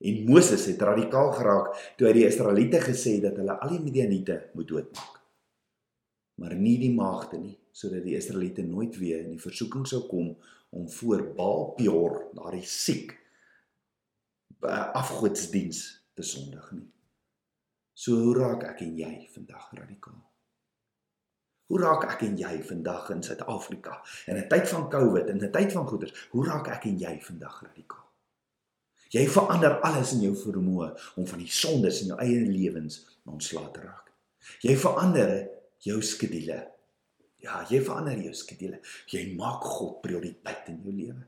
En 0.00 0.24
Moses 0.24 0.66
het 0.66 0.82
radikaal 0.82 1.32
geraak 1.32 1.94
toe 1.96 2.06
hy 2.06 2.12
die 2.12 2.26
Israeliete 2.26 2.80
gesê 2.80 3.18
het 3.18 3.22
dat 3.22 3.36
hulle 3.36 3.60
al 3.60 3.68
die 3.68 3.80
Midianiete 3.80 4.50
moet 4.54 4.68
doodmaak 4.68 5.20
maar 6.40 6.56
nie 6.56 6.78
die 6.80 6.92
maagde 6.96 7.38
nie 7.38 7.56
sodat 7.76 8.02
die 8.04 8.16
Israeliete 8.18 8.64
nooit 8.66 8.96
weer 8.98 9.20
in 9.20 9.34
die 9.34 9.42
versoeking 9.42 9.84
sou 9.86 10.06
kom 10.08 10.32
om 10.74 10.88
voor 10.96 11.26
Baal 11.36 11.66
Peor 11.76 12.16
daardie 12.36 12.64
siek 12.66 13.12
afgodsdiens 14.68 16.04
te 16.14 16.22
sondig 16.22 16.72
nie. 16.72 16.88
So 17.94 18.16
hoe 18.16 18.34
raak 18.38 18.64
ek 18.64 18.84
en 18.86 18.96
jy 18.96 19.14
vandag 19.34 19.70
radikaal? 19.76 20.20
Hoe 21.70 21.78
raak 21.78 22.06
ek 22.10 22.24
en 22.26 22.38
jy 22.40 22.56
vandag 22.66 23.10
in 23.14 23.22
Suid-Afrika 23.22 24.00
in 24.26 24.36
'n 24.36 24.48
tyd 24.48 24.68
van 24.68 24.88
COVID 24.90 25.28
en 25.28 25.38
'n 25.38 25.52
tyd 25.52 25.72
van 25.72 25.86
goeders? 25.86 26.28
Hoe 26.30 26.46
raak 26.46 26.68
ek 26.68 26.84
en 26.84 26.98
jy 26.98 27.20
vandag 27.22 27.62
radikaal? 27.62 28.06
Jy 29.10 29.28
verander 29.28 29.80
alles 29.80 30.12
in 30.12 30.20
jou 30.20 30.36
vermoë 30.36 31.16
om 31.16 31.26
van 31.26 31.38
die 31.38 31.50
sondes 31.50 32.00
in 32.00 32.12
jou 32.12 32.18
eie 32.18 32.40
lewens 32.46 33.18
ontslae 33.24 33.70
te 33.70 33.80
raak. 33.80 34.12
Jy 34.62 34.76
verander 34.76 35.48
jou 35.78 36.02
skedule. 36.02 36.60
Ja, 37.36 37.66
jy 37.70 37.80
verander 37.82 38.18
jou 38.18 38.34
skedule. 38.34 38.80
Jy 39.06 39.34
maak 39.36 39.64
God 39.64 40.00
prioriteit 40.02 40.68
in 40.68 40.82
jou 40.84 40.94
lewe. 40.94 41.26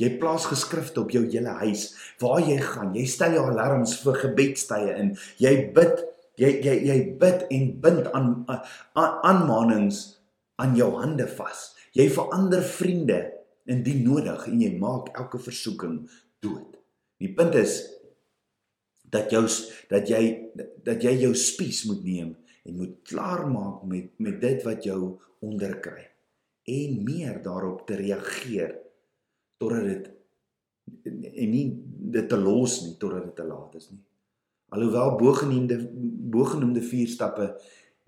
Jy 0.00 0.14
plaas 0.20 0.46
geskrifte 0.48 1.02
op 1.02 1.12
jou 1.12 1.26
hele 1.26 1.52
huis 1.60 1.90
waar 2.22 2.40
jy 2.40 2.56
gaan. 2.64 2.94
Jy 2.96 3.04
stel 3.10 3.36
jou 3.36 3.44
alarms 3.50 3.98
vir 4.00 4.16
gebedstye 4.22 4.96
in. 4.96 5.12
Jy 5.42 5.54
bid, 5.76 6.00
jy 6.40 6.54
jy 6.64 6.76
jy 6.88 6.98
bid 7.20 7.44
en 7.52 7.68
bind 7.84 8.08
aan 8.16 8.32
aanmanings 8.96 10.02
aan 10.60 10.76
jou 10.78 10.90
hande 10.96 11.28
vas. 11.36 11.70
Jy 11.96 12.08
verander 12.14 12.64
vriende 12.64 13.20
indien 13.70 14.04
nodig 14.06 14.46
en 14.48 14.60
jy 14.62 14.74
maak 14.80 15.12
elke 15.18 15.40
versoeking 15.42 16.02
dood. 16.42 16.78
Die 17.20 17.32
punt 17.36 17.56
is 17.60 17.82
dat 19.10 19.32
jou 19.34 19.44
dat 19.90 20.08
jy 20.08 20.22
dat 20.86 21.02
jy 21.04 21.16
jou 21.26 21.34
spies 21.36 21.84
moet 21.90 22.04
neem 22.06 22.30
en 22.64 22.78
moet 22.78 22.94
klaarmaak 23.08 23.82
met 23.90 24.14
met 24.22 24.38
dit 24.40 24.64
wat 24.64 24.86
jou 24.86 25.18
onderkry 25.44 26.06
en 26.70 27.02
meer 27.04 27.40
daarop 27.42 27.86
te 27.88 27.98
reageer 27.98 28.76
totdat 29.60 29.86
dit 29.88 30.08
en 31.04 31.52
nie 31.52 31.66
dit 32.16 32.28
te 32.28 32.38
los 32.40 32.80
nie 32.86 32.96
totdat 33.02 33.28
dit 33.28 33.36
te 33.38 33.46
laat 33.46 33.76
is 33.78 33.90
nie. 33.92 34.00
Alhoewel 34.74 35.16
bogenoemde 35.20 35.78
bogenoemde 36.34 36.82
vier 36.82 37.10
stappe 37.10 37.50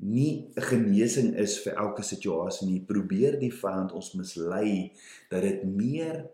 nie 0.03 0.49
'n 0.57 0.67
genesing 0.71 1.35
is 1.37 1.59
vir 1.63 1.77
elke 1.85 2.03
situasie 2.03 2.69
nie, 2.69 2.81
probeer 2.81 3.39
die 3.39 3.53
vyand 3.53 3.93
ons 3.93 4.15
mislei 4.15 4.93
dat 5.31 5.43
dit 5.43 5.65
meer 5.65 6.27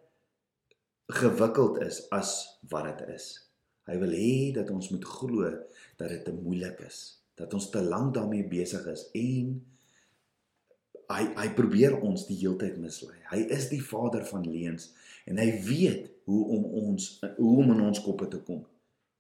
gewikkeld 1.09 1.83
is 1.83 2.07
as 2.11 2.61
wat 2.69 2.85
dit 2.99 3.09
is. 3.15 3.27
Hy 3.89 3.97
wil 3.99 4.13
hê 4.13 4.53
dat 4.53 4.71
ons 4.71 4.91
moet 4.91 5.05
glo 5.05 5.51
dat 5.97 6.09
dit 6.09 6.25
te 6.25 6.33
moeilik 6.33 6.81
is 6.87 7.19
dat 7.39 7.55
ons 7.55 7.71
te 7.71 7.83
lank 7.83 8.15
daarmee 8.15 8.47
besig 8.51 8.87
is 8.91 9.07
en 9.15 9.55
hy 11.09 11.25
hy 11.39 11.49
probeer 11.57 11.97
ons 12.05 12.27
die 12.29 12.37
heeltyd 12.43 12.77
mislei. 12.81 13.17
Hy 13.31 13.45
is 13.55 13.69
die 13.73 13.83
vader 13.85 14.27
van 14.29 14.45
leuns 14.45 14.91
en 15.29 15.41
hy 15.41 15.51
weet 15.65 16.11
hoe 16.29 16.43
om 16.57 16.67
ons 16.83 17.11
hoe 17.39 17.55
om 17.63 17.73
in 17.75 17.85
ons 17.89 18.03
koppe 18.05 18.29
te 18.29 18.41
kom. 18.45 18.65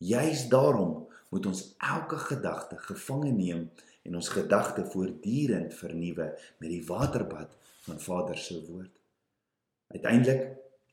Juist 0.04 0.50
daarom 0.52 1.06
moet 1.32 1.46
ons 1.48 1.64
elke 1.84 2.20
gedagte 2.28 2.78
gevange 2.84 3.32
neem 3.32 3.66
en 4.08 4.20
ons 4.20 4.30
gedagte 4.32 4.84
voortdurend 4.92 5.74
vernuwe 5.74 6.30
met 6.60 6.70
die 6.70 6.84
waterbad 6.86 7.56
van 7.88 8.00
Vader 8.00 8.38
se 8.38 8.60
woord. 8.68 8.92
Uiteindelik, 9.88 10.46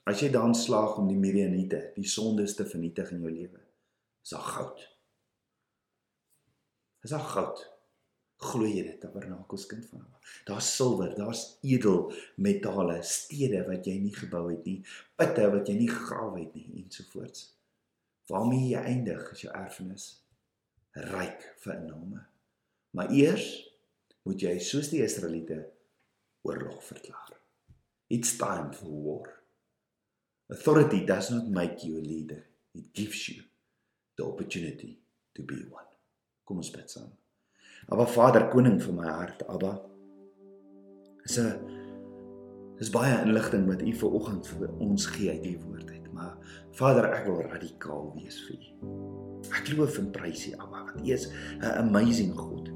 as 0.07 0.23
jy 0.23 0.31
dan 0.31 0.55
slaag 0.55 0.97
om 0.99 1.07
die 1.11 1.19
Midianiete, 1.19 1.91
die 1.95 2.07
sondes 2.07 2.55
te 2.55 2.67
vernietig 2.67 3.11
in 3.15 3.23
jou 3.23 3.31
lewe, 3.31 3.61
is 4.23 4.35
daar 4.35 4.49
goud. 4.55 4.83
Is 7.03 7.15
daar 7.15 7.27
goud? 7.35 7.74
Glo 8.45 8.67
jy 8.67 8.83
dit, 8.85 8.97
Tabernakels 9.01 9.65
kind 9.69 9.85
van 9.89 10.03
Allah? 10.03 10.33
Daar's 10.47 10.69
silwer, 10.75 11.13
daar's 11.17 11.43
edel 11.65 12.11
metale, 12.41 12.99
stede 13.07 13.63
wat 13.67 13.87
jy 13.89 13.95
nie 14.03 14.13
gebou 14.15 14.45
het 14.51 14.65
nie, 14.67 14.79
putte 15.17 15.47
wat 15.53 15.71
jy 15.71 15.77
nie 15.79 15.89
gegrawe 15.91 16.39
het 16.43 16.55
nie 16.57 16.83
ensovoorts. 16.83 17.49
Waarmee 18.29 18.71
jy 18.71 18.83
eindig 18.93 19.31
is 19.33 19.45
jou 19.45 19.53
erfenis 19.53 20.09
ryk 21.11 21.43
vir 21.63 21.77
inname. 21.77 22.25
Maar 22.95 23.11
eers 23.13 23.47
moet 24.25 24.45
jy 24.47 24.55
soos 24.63 24.89
die 24.93 25.03
Israeliete 25.05 25.59
oorlog 26.45 26.79
verklaar. 26.85 27.33
It's 28.09 28.37
time 28.37 28.71
for 28.73 28.89
war. 28.89 29.33
Authority 30.49 31.05
does 31.05 31.31
not 31.31 31.49
make 31.49 31.83
you 31.83 31.97
a 31.97 32.05
leader. 32.05 32.45
It 32.73 32.93
gives 32.93 33.27
you 33.29 33.43
the 34.15 34.25
opportunity 34.25 34.99
to 35.33 35.43
be 35.43 35.65
one. 35.69 35.89
Kom 36.45 36.61
ons 36.61 36.69
bid 36.71 36.91
saam. 36.91 37.09
Aba 37.89 38.05
Vader, 38.09 38.47
koning 38.49 38.79
van 38.81 38.95
my 38.97 39.05
hart, 39.05 39.43
Aba. 39.47 39.81
Is 41.23 41.37
'n 41.37 41.53
is 42.79 42.89
baie 42.89 43.21
inligting 43.21 43.67
wat 43.67 43.81
U 43.81 43.93
vir 43.93 44.11
oggend 44.11 44.47
vir 44.47 44.69
ons 44.79 45.05
gee 45.05 45.29
uit 45.29 45.45
U 45.45 45.59
woord 45.67 45.91
uit, 45.91 46.13
maar 46.13 46.37
Vader, 46.71 47.05
ek 47.13 47.25
wil 47.25 47.41
radikaal 47.41 48.11
wees 48.15 48.41
vir 48.47 48.57
U. 48.57 48.89
Ek 49.53 49.69
loof 49.77 49.99
en 50.01 50.09
prys 50.11 50.47
U, 50.49 50.55
Aba, 50.57 50.81
want 50.85 51.07
U 51.07 51.11
is 51.13 51.29
'n 51.61 51.77
amazing 51.85 52.33
God. 52.33 52.71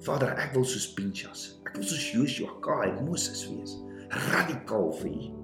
Vader, 0.00 0.32
ek 0.38 0.54
wil 0.54 0.64
soos 0.64 0.92
Pinchas, 0.94 1.60
ek 1.66 1.76
wil 1.76 1.84
soos 1.84 2.12
Joshua, 2.12 2.48
Caleb, 2.60 3.04
Moses 3.04 3.44
wees, 3.50 3.76
radikaal 4.08 4.92
vir 5.02 5.10
U. 5.10 5.36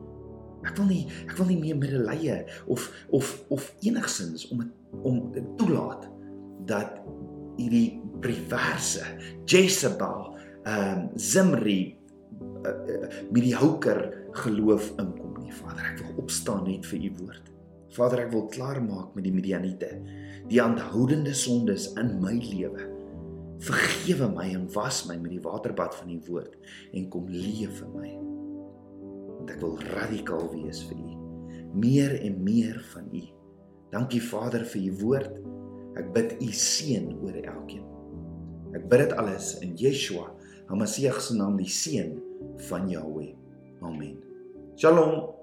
Ek 0.64 0.76
wil 0.76 0.87
nie 0.87 1.06
ek 1.28 1.37
wil 1.37 1.46
nie 1.46 1.61
meer 1.61 1.76
medelee 1.76 2.46
of 2.66 2.88
of 3.11 3.44
of 3.50 3.74
enigsins 3.80 4.48
om 4.48 4.72
om 5.02 5.32
toelaat 5.56 6.09
dat 6.64 6.96
hierdie 7.57 8.01
perverse 8.23 9.05
Jezebel, 9.49 10.35
ehm 10.66 11.07
um, 11.07 11.09
Zimri 11.16 11.81
uh, 12.66 12.71
uh, 12.71 13.11
met 13.31 13.42
die 13.42 13.55
houker 13.57 14.03
geloof 14.42 14.92
inkom 15.01 15.37
nie. 15.40 15.53
Vader, 15.55 15.92
ek 15.92 16.03
wil 16.03 16.25
opstaan 16.25 16.66
net 16.69 16.87
vir 16.90 17.07
u 17.09 17.12
woord. 17.23 17.53
Vader, 17.97 18.27
ek 18.27 18.33
wil 18.35 18.47
klaar 18.53 18.83
maak 18.85 19.14
met 19.16 19.25
die 19.25 19.33
Midianiete, 19.33 19.88
die 20.51 20.61
aanhoudende 20.62 21.33
sondes 21.37 21.88
in 21.97 22.16
my 22.21 22.35
lewe. 22.42 22.90
Vergewe 23.64 24.29
my 24.35 24.51
en 24.53 24.66
was 24.75 25.07
my 25.09 25.16
met 25.16 25.33
die 25.33 25.40
waterbad 25.45 25.95
van 25.97 26.11
u 26.12 26.19
woord 26.27 26.59
en 26.92 27.07
kom 27.12 27.31
leef 27.33 27.79
vir 27.81 27.92
my. 27.95 28.11
Want 29.38 29.55
ek 29.55 29.62
wil 29.62 29.79
radikaal 29.95 30.51
wees 30.53 30.83
vir 30.90 31.01
u. 31.01 31.14
Meer 31.77 32.19
en 32.21 32.42
meer 32.45 32.83
van 32.92 33.09
u. 33.14 33.23
Dankie 33.95 34.21
Vader 34.21 34.66
vir 34.69 34.90
u 34.90 34.92
woord. 35.01 35.38
Ek 35.96 36.11
bid 36.14 36.37
u 36.44 36.50
seën 36.52 37.09
oor 37.22 37.37
elkeen. 37.40 37.85
Ek 38.76 38.85
bid 38.90 39.06
dit 39.06 39.16
alles 39.16 39.54
in 39.64 39.76
Yeshua, 39.80 40.28
Hamasieg 40.66 41.20
se 41.22 41.37
naam, 41.38 41.56
die 41.61 41.70
seun 41.70 42.16
van 42.68 42.88
Jahweh. 42.90 43.32
Amen. 43.87 44.18
Shalom. 44.76 45.36